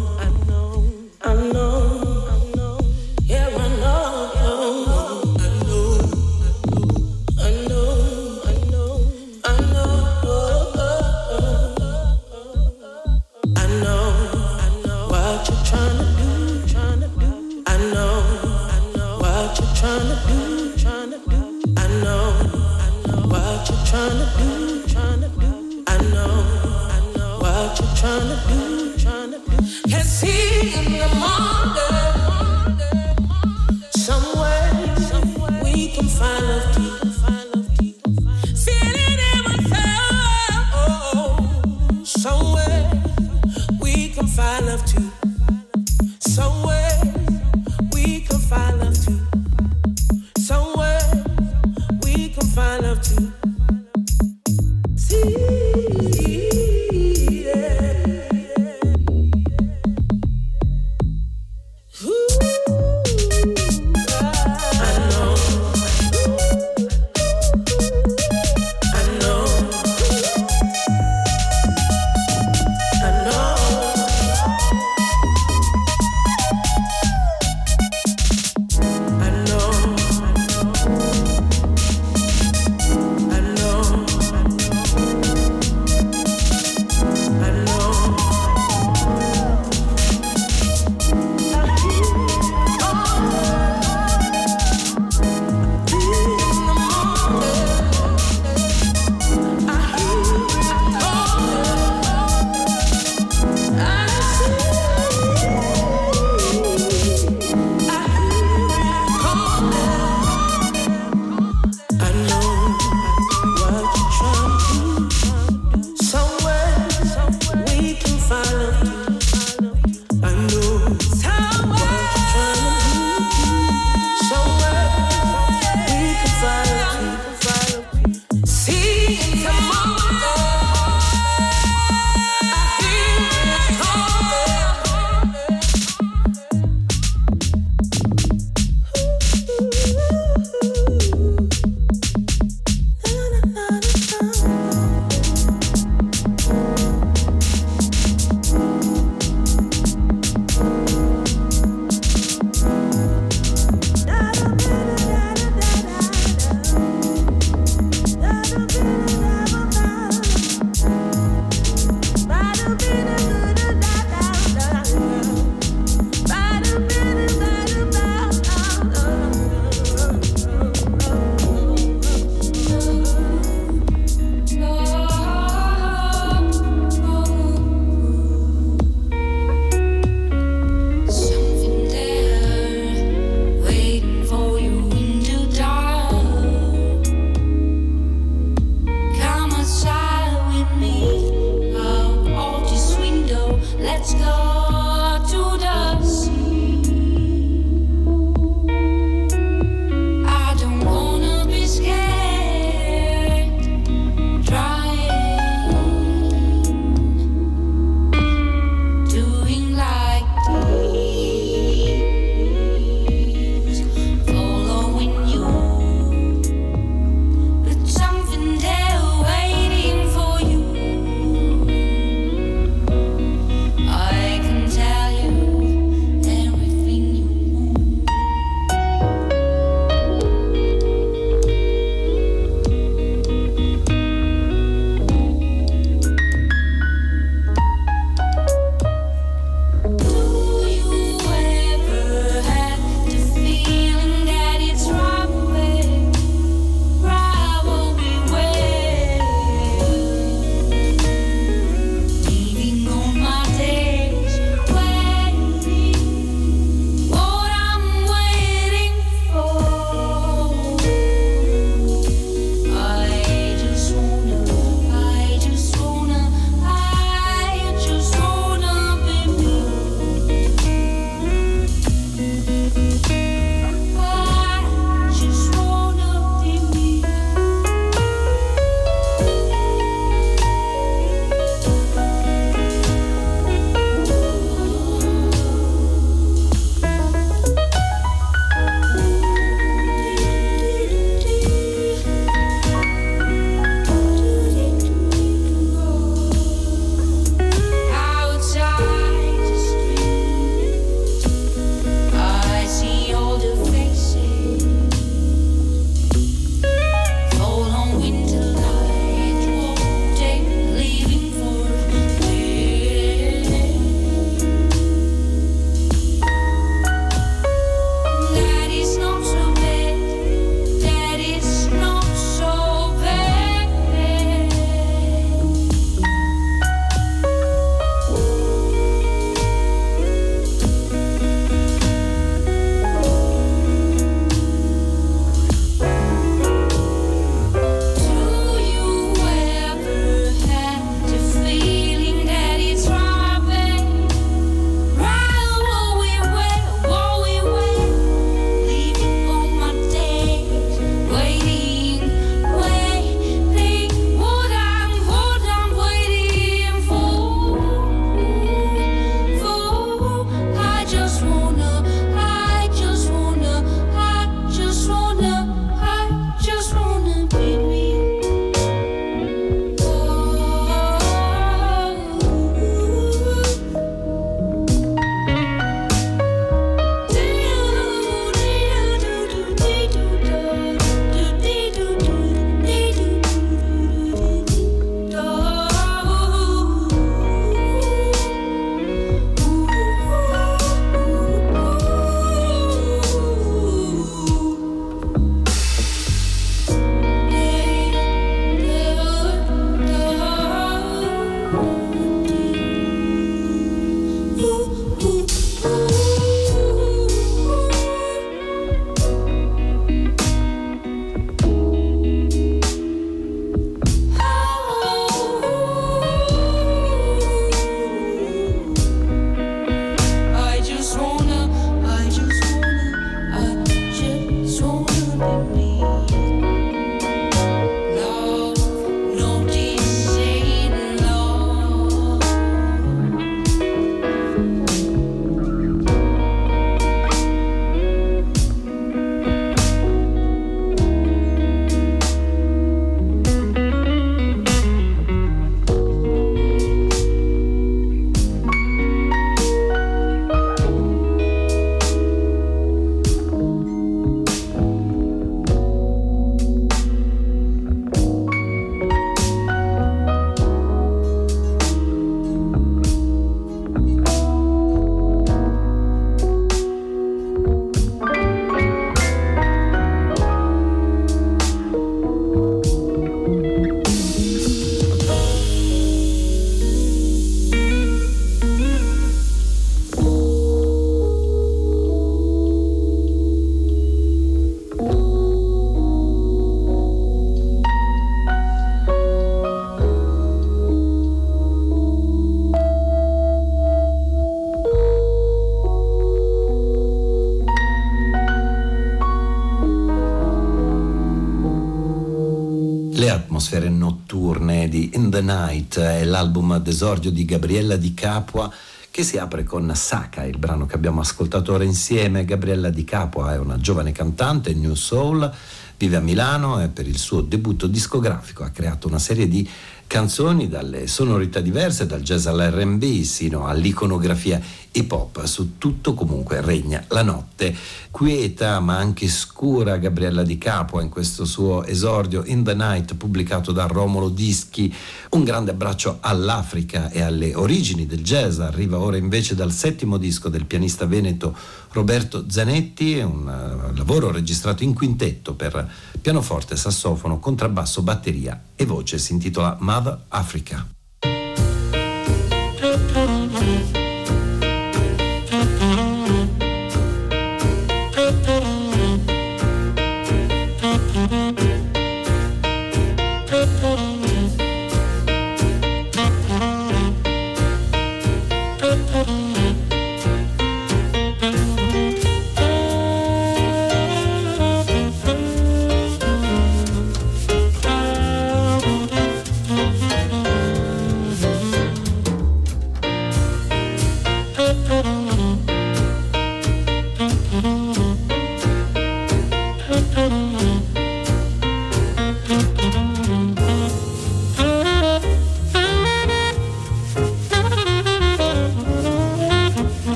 atmosfere 503.08 503.68
notturne 503.68 504.68
di 504.68 504.90
In 504.94 505.10
the 505.10 505.22
Night, 505.22 505.78
è 505.78 506.04
l'album 506.04 506.58
d'esordio 506.58 507.10
di 507.10 507.24
Gabriella 507.24 507.76
Di 507.76 507.94
Capua 507.94 508.52
che 508.90 509.04
si 509.04 509.16
apre 509.16 509.44
con 509.44 509.72
Saka, 509.74 510.24
il 510.24 510.36
brano 510.36 510.66
che 510.66 510.74
abbiamo 510.74 511.00
ascoltato 511.00 511.52
ora 511.52 511.64
insieme. 511.64 512.24
Gabriella 512.24 512.70
Di 512.70 512.84
Capua 512.84 513.32
è 513.32 513.38
una 513.38 513.56
giovane 513.58 513.92
cantante, 513.92 514.52
New 514.52 514.74
Soul, 514.74 515.32
vive 515.78 515.96
a 515.96 516.00
Milano 516.00 516.60
e 516.60 516.68
per 516.68 516.86
il 516.86 516.98
suo 516.98 517.20
debutto 517.20 517.66
discografico 517.68 518.42
ha 518.42 518.50
creato 518.50 518.88
una 518.88 518.98
serie 518.98 519.28
di 519.28 519.48
canzoni 519.90 520.46
dalle 520.46 520.86
sonorità 520.86 521.40
diverse, 521.40 521.84
dal 521.84 522.00
jazz 522.02 522.26
all'RB 522.26 523.00
sino 523.00 523.48
all'iconografia 523.48 524.40
hip 524.70 524.92
hop. 524.92 525.24
Su 525.24 525.58
tutto 525.58 525.94
comunque 525.94 526.40
regna 526.40 526.84
la 526.90 527.02
notte. 527.02 527.52
Quieta 527.90 528.60
ma 528.60 528.76
anche 528.76 529.08
scura 529.08 529.78
Gabriella 529.78 530.22
Di 530.22 530.38
Capua 530.38 530.80
in 530.80 530.90
questo 530.90 531.24
suo 531.24 531.64
esordio 531.64 532.22
In 532.26 532.44
the 532.44 532.54
Night 532.54 532.94
pubblicato 532.94 533.50
da 533.50 533.66
Romolo 533.66 534.10
Dischi. 534.10 534.72
Un 535.10 535.24
grande 535.24 535.50
abbraccio 535.50 535.98
all'Africa 535.98 536.88
e 536.90 537.02
alle 537.02 537.34
origini 537.34 537.84
del 537.84 538.04
jazz. 538.04 538.38
Arriva 538.38 538.78
ora 538.78 538.96
invece 538.96 539.34
dal 539.34 539.50
settimo 539.50 539.96
disco 539.96 540.28
del 540.28 540.44
pianista 540.44 540.86
veneto 540.86 541.36
Roberto 541.72 542.24
Zanetti, 542.28 542.98
un 542.98 543.26
uh, 543.26 543.76
lavoro 543.76 544.10
registrato 544.10 544.64
in 544.64 544.74
quintetto 544.74 545.34
per 545.34 545.68
pianoforte, 546.00 546.56
sassofono, 546.56 547.20
contrabbasso, 547.20 547.82
batteria 547.82 548.40
e 548.56 548.64
voce. 548.64 548.98
Si 548.98 549.12
intitola 549.12 549.56
Mother 549.80 549.98
Africa. 550.12 550.66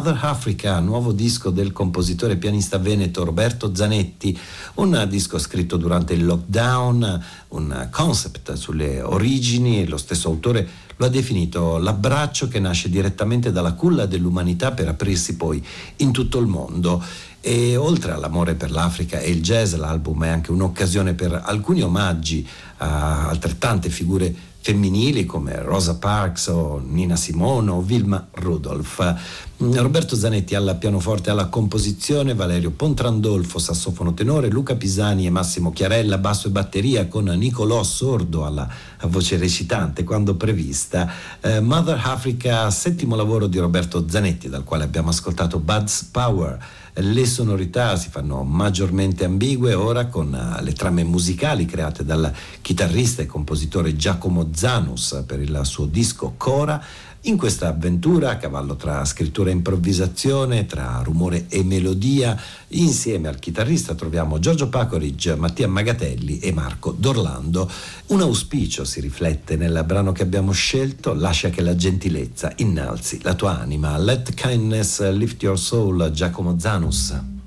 Mother 0.00 0.18
Africa, 0.22 0.80
nuovo 0.80 1.12
disco 1.12 1.50
del 1.50 1.72
compositore 1.72 2.32
e 2.32 2.36
pianista 2.38 2.78
veneto 2.78 3.22
Roberto 3.22 3.74
Zanetti, 3.74 4.34
un 4.76 5.04
disco 5.10 5.38
scritto 5.38 5.76
durante 5.76 6.14
il 6.14 6.24
lockdown, 6.24 7.24
un 7.48 7.88
concept 7.90 8.54
sulle 8.54 9.02
origini, 9.02 9.86
lo 9.86 9.98
stesso 9.98 10.28
autore 10.28 10.66
lo 10.96 11.04
ha 11.04 11.10
definito 11.10 11.76
l'abbraccio 11.76 12.48
che 12.48 12.58
nasce 12.58 12.88
direttamente 12.88 13.52
dalla 13.52 13.74
culla 13.74 14.06
dell'umanità 14.06 14.72
per 14.72 14.88
aprirsi 14.88 15.36
poi 15.36 15.62
in 15.96 16.12
tutto 16.12 16.38
il 16.38 16.46
mondo. 16.46 17.04
E 17.42 17.76
oltre 17.76 18.12
all'amore 18.12 18.54
per 18.54 18.70
l'Africa 18.70 19.18
e 19.18 19.30
il 19.30 19.42
jazz, 19.42 19.74
l'album 19.74 20.24
è 20.24 20.28
anche 20.28 20.50
un'occasione 20.50 21.12
per 21.12 21.42
alcuni 21.44 21.82
omaggi 21.82 22.46
a 22.78 23.28
altrettante 23.28 23.90
figure 23.90 24.34
femminili 24.62 25.24
come 25.24 25.60
Rosa 25.62 25.96
Parks 25.96 26.48
o 26.48 26.82
Nina 26.84 27.16
Simone 27.16 27.70
o 27.70 27.80
Vilma 27.80 28.28
Rudolph. 28.32 29.48
Roberto 29.62 30.16
Zanetti 30.16 30.54
alla 30.54 30.76
pianoforte 30.76 31.28
alla 31.28 31.48
composizione, 31.48 32.34
Valerio 32.34 32.70
Pontrandolfo 32.70 33.58
sassofono 33.58 34.14
tenore, 34.14 34.48
Luca 34.48 34.74
Pisani 34.74 35.26
e 35.26 35.30
Massimo 35.30 35.70
Chiarella 35.70 36.16
basso 36.16 36.48
e 36.48 36.50
batteria 36.50 37.06
con 37.08 37.24
Nicolò 37.24 37.82
Sordo 37.82 38.46
alla 38.46 38.66
voce 39.02 39.36
recitante 39.36 40.02
quando 40.02 40.34
prevista. 40.34 41.12
Eh, 41.42 41.60
Mother 41.60 42.00
Africa, 42.02 42.70
settimo 42.70 43.14
lavoro 43.14 43.48
di 43.48 43.58
Roberto 43.58 44.08
Zanetti 44.08 44.48
dal 44.48 44.64
quale 44.64 44.84
abbiamo 44.84 45.10
ascoltato 45.10 45.58
Bud's 45.58 46.04
Power 46.04 46.58
le 46.94 47.24
sonorità 47.24 47.96
si 47.96 48.08
fanno 48.10 48.42
maggiormente 48.42 49.24
ambigue 49.24 49.74
ora 49.74 50.06
con 50.06 50.34
eh, 50.34 50.62
le 50.62 50.72
trame 50.72 51.04
musicali 51.04 51.64
create 51.64 52.04
dal 52.04 52.32
chitarrista 52.60 53.22
e 53.22 53.26
compositore 53.26 53.94
Giacomo 53.94 54.48
Zanus 54.52 55.22
per 55.24 55.40
il 55.40 55.60
suo 55.62 55.86
disco 55.86 56.34
Cora 56.36 56.82
in 57.24 57.36
questa 57.36 57.68
avventura, 57.68 58.30
a 58.30 58.36
cavallo 58.36 58.76
tra 58.76 59.04
scrittura 59.04 59.50
e 59.50 59.52
improvvisazione, 59.52 60.64
tra 60.64 61.02
rumore 61.04 61.46
e 61.48 61.62
melodia, 61.62 62.40
insieme 62.68 63.28
al 63.28 63.38
chitarrista 63.38 63.94
troviamo 63.94 64.38
Giorgio 64.38 64.68
Pacoric, 64.68 65.34
Mattia 65.36 65.68
Magatelli 65.68 66.38
e 66.38 66.52
Marco 66.52 66.92
Dorlando. 66.96 67.70
Un 68.06 68.22
auspicio 68.22 68.84
si 68.84 69.00
riflette 69.00 69.56
nel 69.56 69.82
brano 69.86 70.12
che 70.12 70.22
abbiamo 70.22 70.52
scelto, 70.52 71.12
lascia 71.12 71.50
che 71.50 71.60
la 71.60 71.76
gentilezza 71.76 72.52
innalzi 72.56 73.20
la 73.22 73.34
tua 73.34 73.58
anima. 73.58 73.98
Let 73.98 74.32
kindness 74.34 75.10
lift 75.10 75.42
your 75.42 75.58
soul, 75.58 76.10
Giacomo 76.12 76.58
Zanus. 76.58 77.39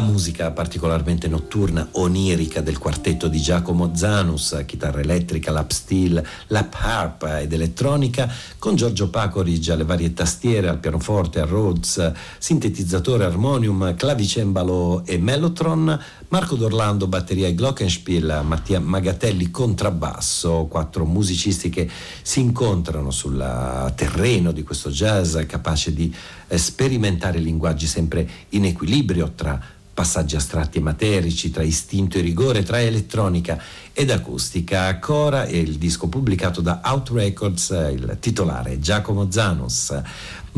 La 0.00 0.06
musica 0.06 0.50
particolarmente 0.50 1.28
notturna, 1.28 1.86
onirica 1.92 2.62
del 2.62 2.78
quartetto 2.78 3.28
di 3.28 3.38
Giacomo 3.38 3.94
Zanus, 3.94 4.62
chitarra 4.64 5.00
elettrica, 5.00 5.50
lap 5.50 5.72
steel, 5.72 6.26
lap 6.46 6.74
harp 6.80 7.24
ed 7.38 7.52
elettronica, 7.52 8.32
con 8.58 8.76
Giorgio 8.76 9.10
Pacorigi 9.10 9.70
alle 9.70 9.84
varie 9.84 10.14
tastiere, 10.14 10.68
al 10.68 10.78
pianoforte, 10.78 11.40
al 11.40 11.48
Rhodes, 11.48 12.12
sintetizzatore, 12.38 13.24
armonium, 13.24 13.94
clavicembalo 13.94 15.04
e 15.04 15.18
mellotron, 15.18 16.00
Marco 16.28 16.56
D'Orlando 16.56 17.06
batteria 17.06 17.48
e 17.48 17.54
glockenspiel, 17.54 18.40
Mattia 18.42 18.80
Magatelli 18.80 19.50
contrabbasso, 19.50 20.66
quattro 20.70 21.04
musicisti 21.04 21.68
che 21.68 21.86
si 22.22 22.40
incontrano 22.40 23.10
sul 23.10 23.92
terreno 23.94 24.50
di 24.50 24.62
questo 24.62 24.88
jazz 24.88 25.36
capace 25.46 25.92
di 25.92 26.10
sperimentare 26.48 27.38
linguaggi 27.38 27.86
sempre 27.86 28.26
in 28.50 28.64
equilibrio 28.64 29.32
tra 29.34 29.60
passaggi 30.00 30.34
astratti 30.34 30.78
e 30.78 30.80
materici, 30.80 31.50
tra 31.50 31.62
istinto 31.62 32.16
e 32.16 32.22
rigore, 32.22 32.62
tra 32.62 32.80
elettronica 32.80 33.60
ed 33.92 34.10
acustica. 34.10 34.98
Cora 34.98 35.44
è 35.44 35.56
il 35.56 35.76
disco 35.76 36.08
pubblicato 36.08 36.62
da 36.62 36.80
Out 36.82 37.10
Records, 37.10 37.68
il 37.92 38.16
titolare 38.18 38.78
Giacomo 38.78 39.30
Zanus. 39.30 39.94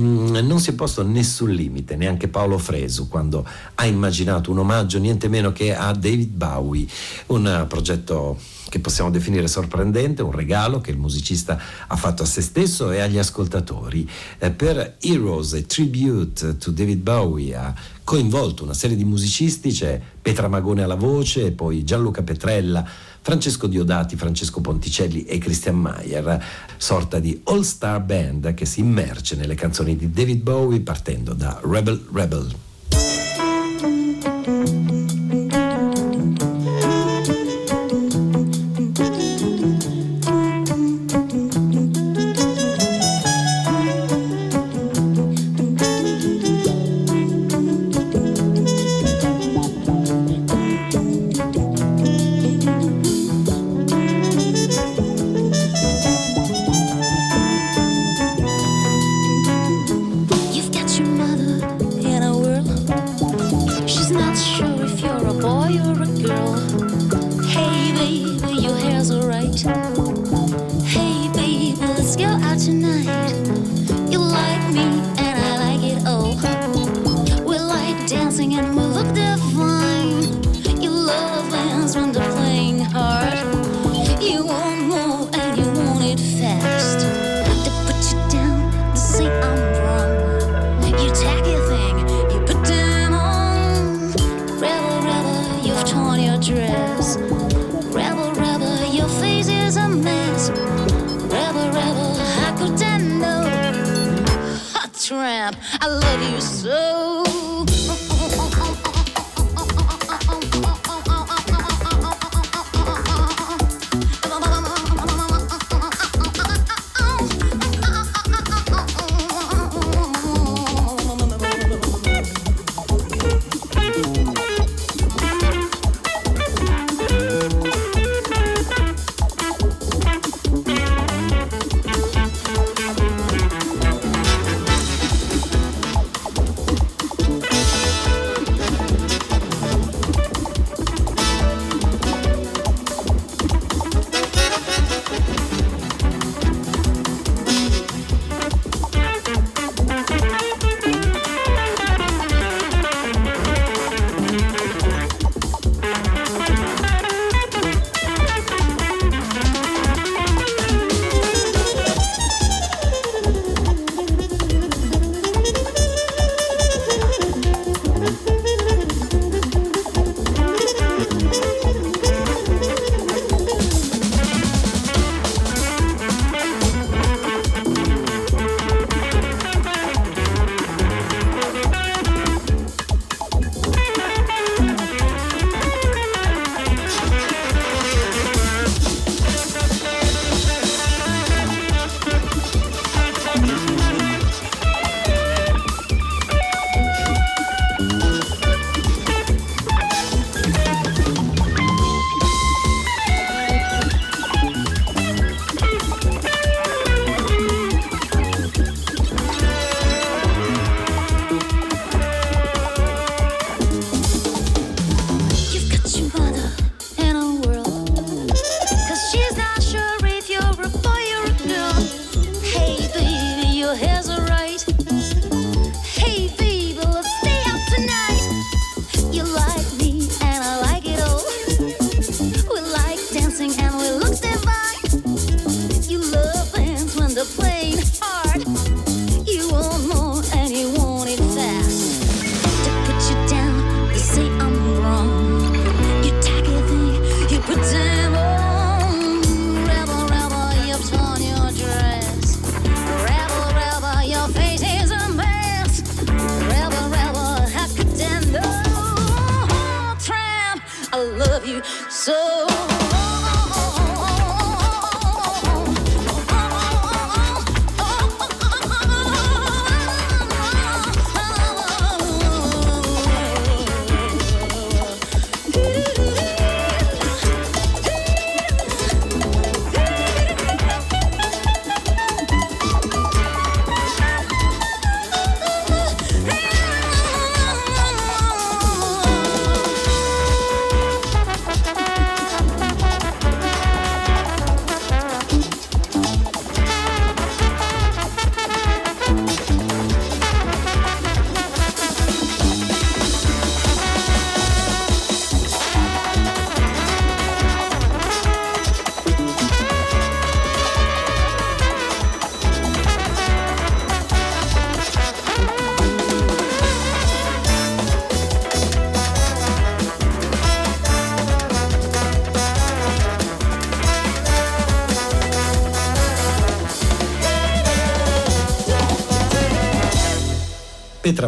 Mm, 0.01 0.37
non 0.47 0.61
si 0.61 0.71
è 0.71 0.75
posto 0.75 1.03
nessun 1.03 1.51
limite, 1.51 1.97
neanche 1.97 2.29
Paolo 2.29 2.57
Fresu, 2.57 3.09
quando 3.09 3.45
ha 3.75 3.85
immaginato 3.85 4.53
un 4.53 4.59
omaggio 4.59 5.01
niente 5.01 5.27
meno 5.27 5.51
che 5.51 5.75
a 5.75 5.91
David 5.91 6.31
Bowie, 6.31 6.87
un 7.27 7.65
progetto 7.69 8.39
che 8.73 8.79
possiamo 8.79 9.11
definire 9.11 9.49
sorprendente, 9.49 10.23
un 10.23 10.33
regalo 10.33 10.81
che 10.81 10.93
il 10.93 10.97
musicista 10.97 11.61
ha 11.87 11.95
fatto 11.95 12.23
a 12.23 12.27
se 12.27 12.41
stesso 12.41 12.91
e 12.91 13.01
agli 13.01 13.19
ascoltatori. 13.19 14.09
Eh, 14.39 14.51
per 14.51 14.97
Heroes, 14.99 15.53
a 15.53 15.61
tribute 15.61 16.57
to 16.57 16.71
David 16.71 17.03
Bowie, 17.03 17.55
ha 17.55 17.75
coinvolto 18.03 18.65
una 18.65 18.73
serie 18.73 18.97
di 18.97 19.05
musicisti, 19.05 19.73
c'è 19.73 20.01
Petra 20.23 20.49
Magone 20.49 20.83
alla 20.83 20.95
voce, 20.95 21.53
poi 21.53 21.85
Gianluca 21.85 22.23
Petrella, 22.23 22.83
Francesco 23.21 23.67
Diodati, 23.67 24.17
Francesco 24.17 24.63
Ponticelli 24.63 25.25
e 25.25 25.37
Christian 25.37 25.77
Mayer, 25.77 26.43
sorta 26.79 27.19
di 27.19 27.39
all-star 27.45 28.01
band 28.01 28.55
che 28.55 28.65
si 28.65 28.81
immerge 28.81 29.37
nelle 29.37 29.55
canzoni 29.55 29.97
di 29.97 30.11
David 30.11 30.41
Bowie 30.41 30.81
partendo 30.81 31.35
da 31.35 31.61
Rebel 31.63 32.09
Rebel. 32.11 32.51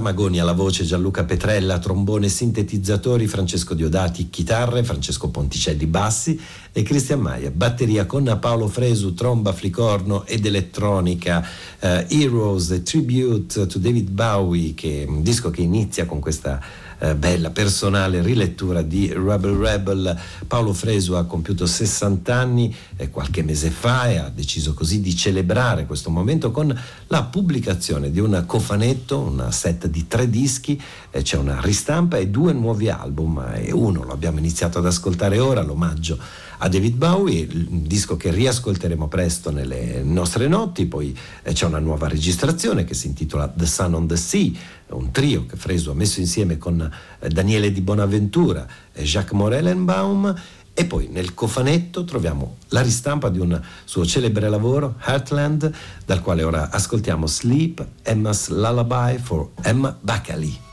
Magoni 0.00 0.38
alla 0.38 0.52
voce, 0.52 0.84
Gianluca 0.84 1.24
Petrella, 1.24 1.78
trombone, 1.78 2.28
sintetizzatori, 2.28 3.26
Francesco 3.26 3.74
Diodati, 3.74 4.30
chitarre, 4.30 4.82
Francesco 4.82 5.28
Ponticelli, 5.28 5.86
bassi 5.86 6.40
e 6.72 6.82
Cristian 6.82 7.20
Maia, 7.20 7.50
batteria 7.50 8.06
con 8.06 8.36
Paolo 8.40 8.68
Fresu, 8.68 9.14
tromba, 9.14 9.52
flicorno 9.52 10.26
ed 10.26 10.44
elettronica, 10.46 11.46
uh, 11.80 11.86
Heroes, 12.08 12.82
Tribute 12.84 13.66
to 13.66 13.78
David 13.78 14.10
Bowie, 14.10 14.74
che 14.74 15.02
è 15.02 15.06
un 15.06 15.22
disco 15.22 15.50
che 15.50 15.62
inizia 15.62 16.06
con 16.06 16.20
questa 16.20 16.60
eh, 17.04 17.14
bella 17.14 17.50
personale 17.50 18.22
rilettura 18.22 18.80
di 18.80 19.12
Rebel 19.12 19.56
Rebel. 19.56 20.18
Paolo 20.46 20.72
Fresu 20.72 21.12
ha 21.12 21.24
compiuto 21.24 21.66
60 21.66 22.34
anni 22.34 22.74
eh, 22.96 23.10
qualche 23.10 23.42
mese 23.42 23.70
fa 23.70 24.08
e 24.08 24.16
ha 24.16 24.30
deciso 24.30 24.72
così 24.72 25.00
di 25.00 25.14
celebrare 25.14 25.84
questo 25.84 26.08
momento 26.08 26.50
con 26.50 26.74
la 27.08 27.22
pubblicazione 27.24 28.10
di 28.10 28.20
un 28.20 28.44
cofanetto, 28.46 29.18
una 29.18 29.50
set 29.50 29.86
di 29.86 30.06
tre 30.06 30.30
dischi, 30.30 30.80
eh, 31.10 31.20
c'è 31.20 31.36
una 31.36 31.60
ristampa 31.60 32.16
e 32.16 32.28
due 32.28 32.52
nuovi 32.52 32.88
album 32.88 33.52
e 33.54 33.70
uno 33.70 34.02
lo 34.02 34.12
abbiamo 34.12 34.38
iniziato 34.38 34.78
ad 34.78 34.86
ascoltare 34.86 35.38
ora, 35.38 35.62
l'omaggio 35.62 36.18
a 36.58 36.68
David 36.68 36.96
Bowie, 36.96 37.46
un 37.50 37.82
disco 37.86 38.16
che 38.16 38.30
riascolteremo 38.30 39.08
presto 39.08 39.50
nelle 39.50 40.02
nostre 40.02 40.48
notti, 40.48 40.86
poi 40.86 41.16
eh, 41.42 41.52
c'è 41.52 41.66
una 41.66 41.78
nuova 41.78 42.08
registrazione 42.08 42.84
che 42.84 42.94
si 42.94 43.06
intitola 43.06 43.48
The 43.48 43.66
Sun 43.66 43.94
on 43.94 44.06
the 44.06 44.16
Sea, 44.16 44.50
un 44.88 45.10
trio 45.10 45.46
che 45.46 45.56
Fresu 45.56 45.90
ha 45.90 45.94
messo 45.94 46.20
insieme 46.20 46.58
con 46.58 46.80
eh, 46.80 47.28
Daniele 47.28 47.72
di 47.72 47.80
Bonaventura 47.80 48.66
e 48.92 49.02
Jacques 49.02 49.32
Morellenbaum 49.32 50.34
e 50.76 50.86
poi 50.86 51.08
nel 51.08 51.34
cofanetto 51.34 52.04
troviamo 52.04 52.56
la 52.68 52.82
ristampa 52.82 53.28
di 53.28 53.38
un 53.38 53.60
suo 53.84 54.04
celebre 54.04 54.48
lavoro, 54.48 54.96
Heartland, 55.04 55.72
dal 56.04 56.20
quale 56.20 56.42
ora 56.42 56.70
ascoltiamo 56.70 57.28
Sleep, 57.28 57.86
Emma's 58.02 58.48
Lullaby 58.48 59.18
for 59.18 59.50
Emma 59.62 59.96
Bacali. 60.00 60.63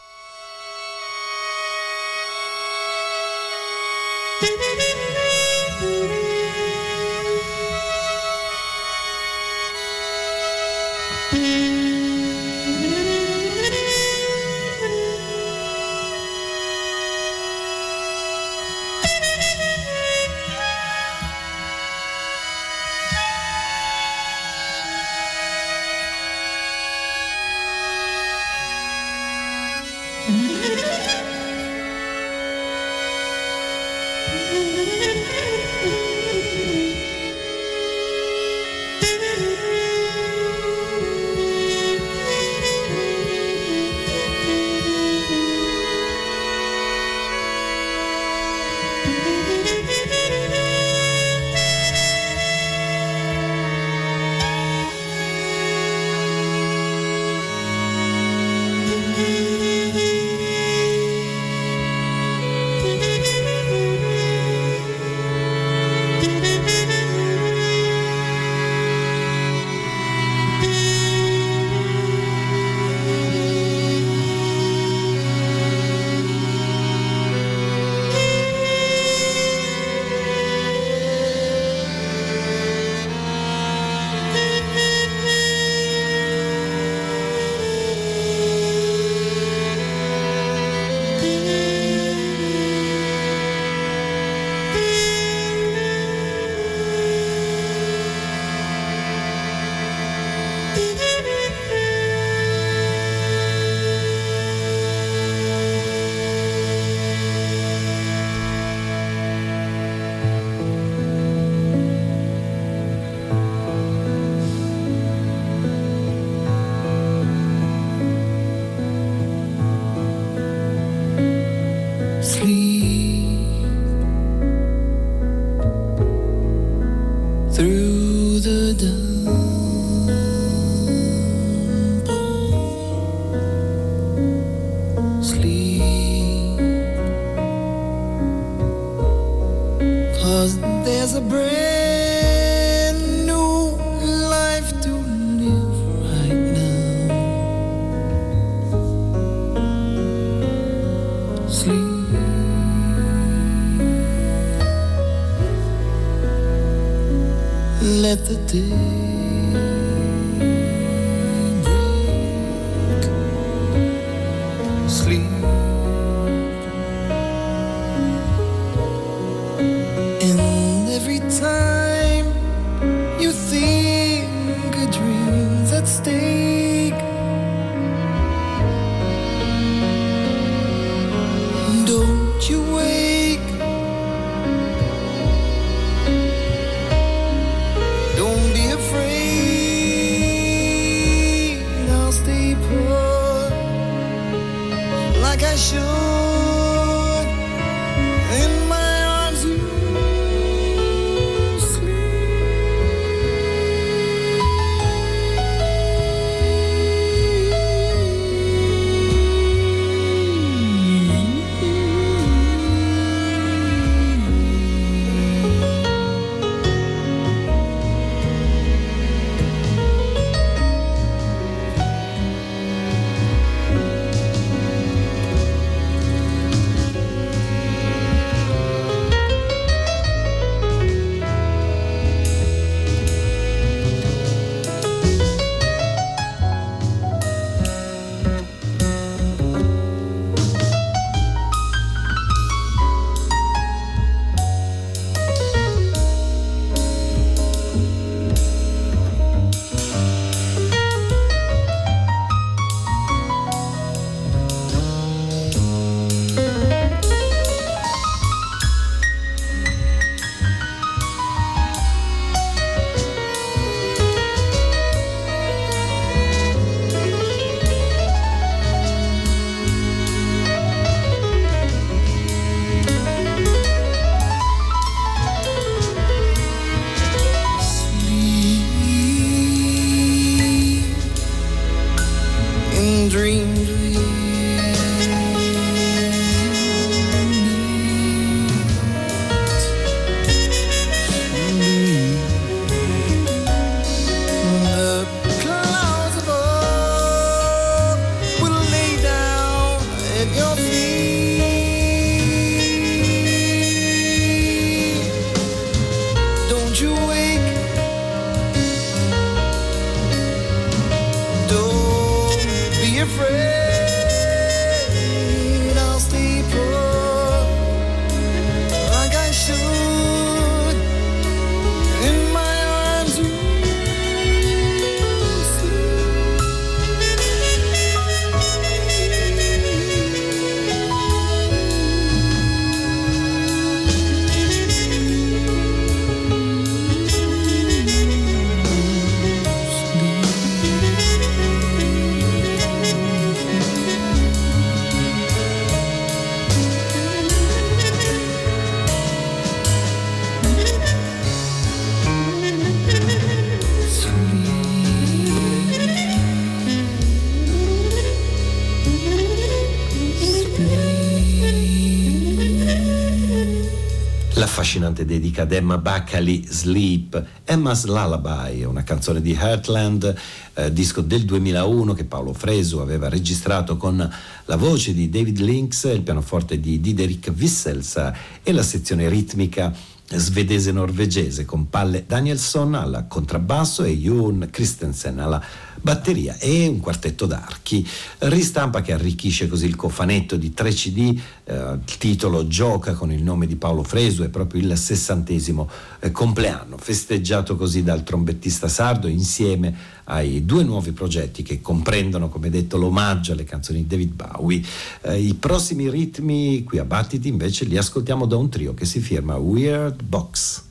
L'affascinante 364.72 365.04
dedica 365.04 365.42
ad 365.42 365.52
Emma 365.52 365.78
Baccali 365.78 366.46
Sleep, 366.48 367.22
Emma's 367.44 367.84
Lullaby, 367.84 368.64
una 368.64 368.84
canzone 368.84 369.20
di 369.20 369.34
Heartland, 369.34 370.16
eh, 370.54 370.72
disco 370.72 371.02
del 371.02 371.26
2001 371.26 371.94
che 371.94 372.06
Paolo 372.06 372.32
Fresu 372.32 372.78
aveva 372.78 373.10
registrato 373.10 373.76
con 373.76 373.98
la 374.46 374.56
voce 374.56 374.94
di 374.94 375.10
David 375.10 375.40
Lynx, 375.40 375.92
il 375.94 376.04
pianoforte 376.04 376.58
di 376.62 376.80
Diderik 376.80 377.34
Wissels 377.38 378.12
e 378.42 378.52
la 378.54 378.64
sezione 378.64 379.10
ritmica 379.10 379.74
svedese-norvegese 380.08 381.44
con 381.44 381.70
Palle 381.70 382.06
Danielson 382.08 382.74
al 382.76 383.06
contrabbasso 383.10 383.84
e 383.84 383.98
Jon 383.98 384.48
Christensen 384.52 385.20
alla 385.20 385.44
batteria 385.82 386.38
e 386.38 386.68
un 386.68 386.80
quartetto 386.80 387.26
d'archi. 387.26 387.88
Ristampa 388.20 388.82
che 388.82 388.94
arricchisce 388.94 389.48
così 389.48 389.66
il 389.66 389.76
cofanetto 389.76 390.36
di 390.36 390.54
3 390.54 390.72
CD, 390.72 391.20
eh, 391.44 391.54
il 391.54 391.98
titolo 391.98 392.48
Gioca 392.48 392.94
con 392.94 393.12
il 393.12 393.24
nome 393.24 393.48
di 393.48 393.56
Paolo 393.56 393.84
Fresu, 393.84 394.24
è 394.24 394.30
proprio 394.30 394.62
il 394.62 394.78
sessantesimo 394.78 395.70
eh, 396.00 396.12
compleanno, 396.12 396.78
festeggiato 396.78 397.56
così 397.56 397.84
dal 397.84 398.04
trombettista 398.04 398.68
sardo 398.68 399.08
insieme 399.08 400.00
ai 400.06 400.46
due 400.46 400.64
nuovi 400.64 400.92
progetti 400.92 401.44
che 401.44 401.62
comprendono, 401.62 402.30
come 402.30 402.50
detto, 402.50 402.78
l'omaggio 402.78 403.32
alle 403.32 403.44
canzoni 403.44 403.80
di 403.80 403.88
David 403.88 404.14
Bowie. 404.14 404.62
Eh, 405.02 405.20
I 405.20 405.34
prossimi 405.36 405.90
ritmi 405.90 406.64
qui 406.64 406.78
a 406.78 406.86
Battiti 406.86 407.28
invece 407.28 407.66
li 407.66 407.78
ascoltiamo 407.78 408.26
da 408.26 408.36
un 408.36 408.50
trio 408.50 408.74
che 408.74 408.86
si 408.86 409.00
firma 409.00 409.36
Weird 409.36 410.04
Box. 410.04 410.70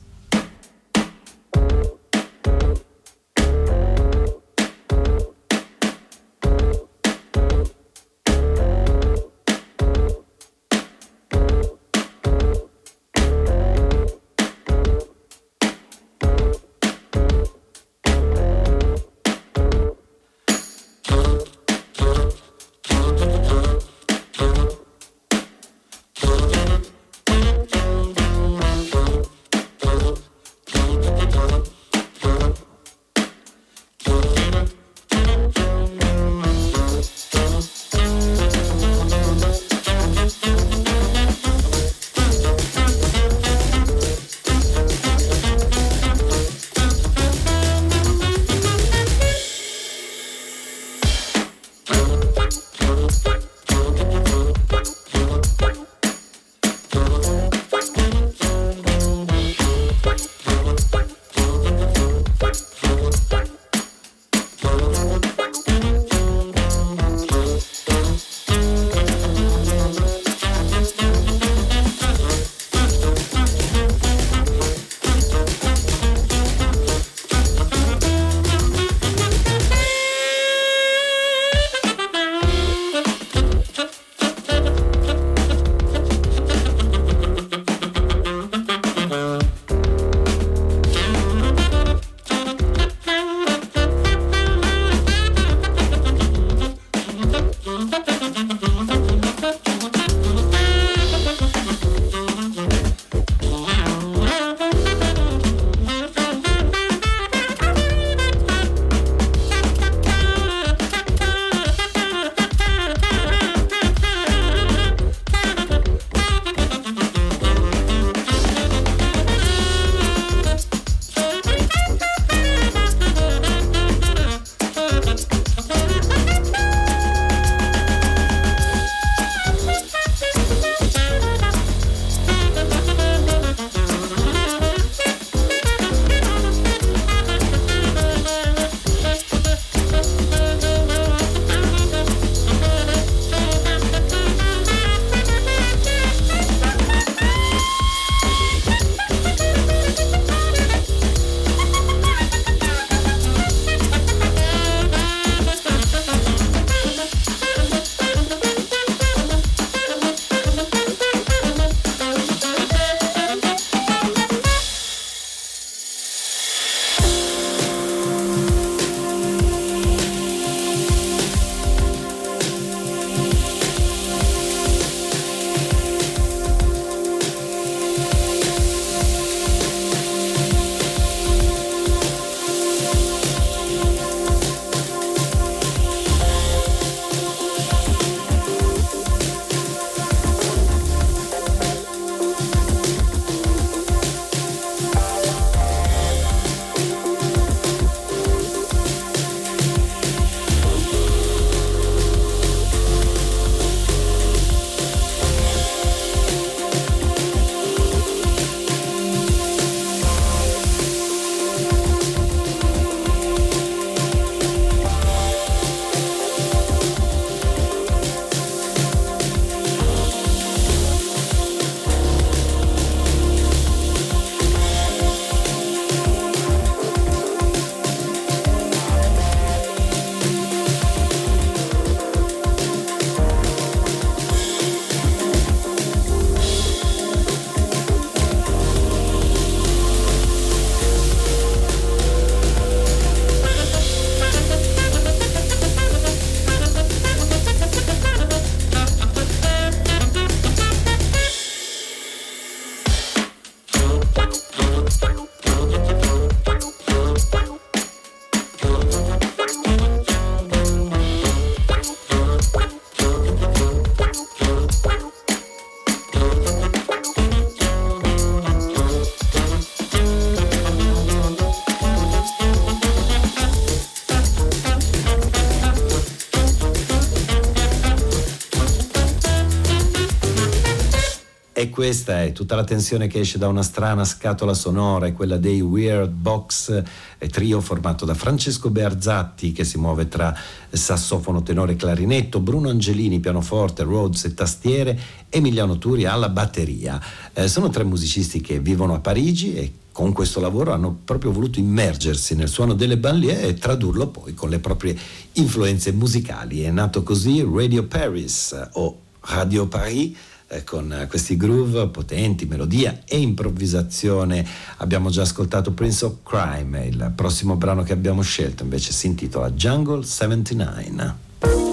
Questa 281.81 282.21
è 282.21 282.31
tutta 282.31 282.55
la 282.55 282.63
tensione 282.63 283.07
che 283.07 283.21
esce 283.21 283.39
da 283.39 283.47
una 283.47 283.63
strana 283.63 284.05
scatola 284.05 284.53
sonora, 284.53 285.07
è 285.07 285.13
quella 285.13 285.37
dei 285.37 285.61
Weird 285.61 286.11
Box, 286.11 286.83
trio 287.31 287.59
formato 287.59 288.05
da 288.05 288.13
Francesco 288.13 288.69
Bearzatti 288.69 289.51
che 289.51 289.63
si 289.63 289.79
muove 289.79 290.07
tra 290.07 290.31
sassofono, 290.69 291.41
tenore, 291.41 291.75
clarinetto, 291.75 292.39
Bruno 292.39 292.69
Angelini, 292.69 293.19
pianoforte, 293.19 293.81
Rhodes 293.81 294.25
e 294.25 294.35
tastiere, 294.35 294.99
Emiliano 295.27 295.79
Turi 295.79 296.05
alla 296.05 296.29
batteria. 296.29 297.01
Eh, 297.33 297.47
sono 297.47 297.71
tre 297.71 297.83
musicisti 297.83 298.41
che 298.41 298.59
vivono 298.59 298.93
a 298.93 298.99
Parigi 298.99 299.55
e 299.55 299.73
con 299.91 300.13
questo 300.13 300.39
lavoro 300.39 300.73
hanno 300.73 300.95
proprio 301.03 301.31
voluto 301.31 301.57
immergersi 301.57 302.35
nel 302.35 302.47
suono 302.47 302.75
delle 302.75 302.97
banlieue 302.97 303.41
e 303.41 303.53
tradurlo 303.55 304.05
poi 304.05 304.35
con 304.35 304.51
le 304.51 304.59
proprie 304.59 304.95
influenze 305.31 305.91
musicali. 305.93 306.61
È 306.61 306.69
nato 306.69 307.01
così 307.01 307.43
Radio 307.43 307.85
Paris 307.85 308.69
o 308.73 308.99
Radio 309.21 309.65
Paris 309.65 310.29
eh, 310.51 310.63
con 310.65 311.05
questi 311.09 311.37
groove 311.37 311.87
potenti, 311.87 312.45
melodia 312.45 313.01
e 313.05 313.17
improvvisazione. 313.19 314.45
Abbiamo 314.77 315.09
già 315.09 315.21
ascoltato 315.21 315.71
Prince 315.71 316.05
of 316.05 316.15
Crime, 316.23 316.85
il 316.85 317.13
prossimo 317.15 317.55
brano 317.55 317.83
che 317.83 317.93
abbiamo 317.93 318.21
scelto 318.21 318.63
invece 318.63 318.91
si 318.91 319.07
intitola 319.07 319.51
Jungle 319.51 320.03
79. 320.03 321.70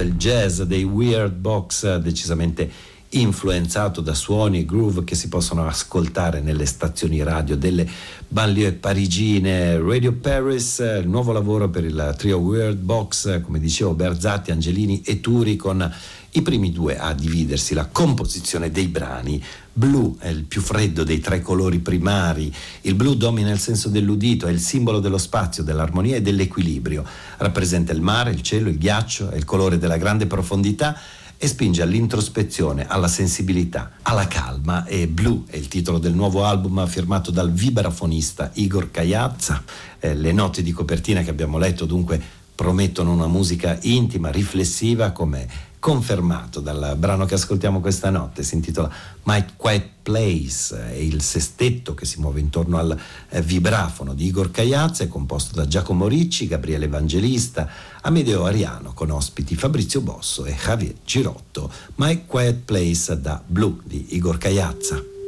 Questo 0.00 0.02
è 0.02 0.04
il 0.04 0.14
jazz 0.14 0.60
dei 0.62 0.84
Weird 0.84 1.34
Box, 1.34 1.96
decisamente 1.96 2.70
influenzato 3.10 4.00
da 4.00 4.14
suoni 4.14 4.60
e 4.60 4.64
groove 4.64 5.04
che 5.04 5.14
si 5.14 5.28
possono 5.28 5.66
ascoltare 5.66 6.40
nelle 6.40 6.64
stazioni 6.64 7.22
radio 7.22 7.56
delle 7.56 7.88
banlieue 8.28 8.72
parigine. 8.72 9.78
Radio 9.78 10.12
Paris, 10.12 10.78
il 10.78 11.08
nuovo 11.08 11.32
lavoro 11.32 11.68
per 11.68 11.84
il 11.84 12.14
trio 12.16 12.38
Weird 12.38 12.78
Box, 12.78 13.42
come 13.42 13.58
dicevo, 13.58 13.94
Berzatti, 13.94 14.52
Angelini 14.52 15.02
e 15.04 15.20
Turi 15.20 15.56
con 15.56 15.92
i 16.32 16.42
primi 16.42 16.70
due 16.70 16.98
a 16.98 17.12
dividersi 17.12 17.74
la 17.74 17.86
composizione 17.86 18.70
dei 18.70 18.86
brani. 18.86 19.42
Blu 19.72 20.16
è 20.18 20.28
il 20.28 20.44
più 20.44 20.60
freddo 20.60 21.02
dei 21.02 21.20
tre 21.20 21.40
colori 21.40 21.78
primari. 21.78 22.52
Il 22.82 22.94
blu 22.94 23.14
domina 23.14 23.50
il 23.50 23.58
senso 23.58 23.88
dell'udito, 23.88 24.46
è 24.46 24.50
il 24.50 24.60
simbolo 24.60 25.00
dello 25.00 25.18
spazio, 25.18 25.62
dell'armonia 25.62 26.16
e 26.16 26.22
dell'equilibrio. 26.22 27.04
Rappresenta 27.38 27.92
il 27.92 28.00
mare, 28.00 28.30
il 28.30 28.42
cielo, 28.42 28.68
il 28.68 28.78
ghiaccio, 28.78 29.30
è 29.30 29.36
il 29.36 29.44
colore 29.44 29.78
della 29.78 29.96
grande 29.96 30.26
profondità 30.26 30.98
e 31.42 31.46
spinge 31.46 31.80
all'introspezione, 31.80 32.86
alla 32.86 33.08
sensibilità, 33.08 33.92
alla 34.02 34.28
calma 34.28 34.84
e 34.84 35.08
Blue 35.08 35.44
è 35.46 35.56
il 35.56 35.68
titolo 35.68 35.96
del 35.96 36.12
nuovo 36.12 36.44
album 36.44 36.86
firmato 36.86 37.30
dal 37.30 37.50
vibrafonista 37.50 38.50
Igor 38.54 38.90
Kayazza. 38.90 39.64
Eh, 39.98 40.14
le 40.14 40.32
note 40.32 40.62
di 40.62 40.70
copertina 40.70 41.22
che 41.22 41.30
abbiamo 41.30 41.56
letto 41.56 41.86
dunque 41.86 42.20
promettono 42.54 43.10
una 43.12 43.26
musica 43.26 43.78
intima, 43.80 44.28
riflessiva 44.28 45.12
come 45.12 45.48
confermato 45.80 46.60
dal 46.60 46.94
brano 46.96 47.24
che 47.24 47.34
ascoltiamo 47.34 47.80
questa 47.80 48.10
notte, 48.10 48.42
si 48.42 48.54
intitola 48.54 48.92
My 49.24 49.44
Quiet 49.56 49.88
Place, 50.02 50.90
è 50.90 50.94
il 50.94 51.22
sestetto 51.22 51.94
che 51.94 52.04
si 52.04 52.20
muove 52.20 52.38
intorno 52.38 52.78
al 52.78 52.96
eh, 53.30 53.42
vibrafono 53.42 54.14
di 54.14 54.26
Igor 54.26 54.50
Cagliazza, 54.50 55.02
è 55.02 55.08
composto 55.08 55.54
da 55.54 55.66
Giacomo 55.66 56.06
Ricci, 56.06 56.46
Gabriele 56.46 56.84
Evangelista, 56.84 57.68
Amedeo 58.02 58.44
Ariano 58.44 58.92
con 58.92 59.10
ospiti 59.10 59.56
Fabrizio 59.56 60.02
Bosso 60.02 60.44
e 60.44 60.54
Javier 60.54 60.94
Girotto, 61.04 61.72
My 61.96 62.24
Quiet 62.26 62.58
Place 62.64 63.18
da 63.18 63.42
Blue 63.44 63.78
di 63.82 64.14
Igor 64.14 64.36
Cagliazza. 64.36 65.19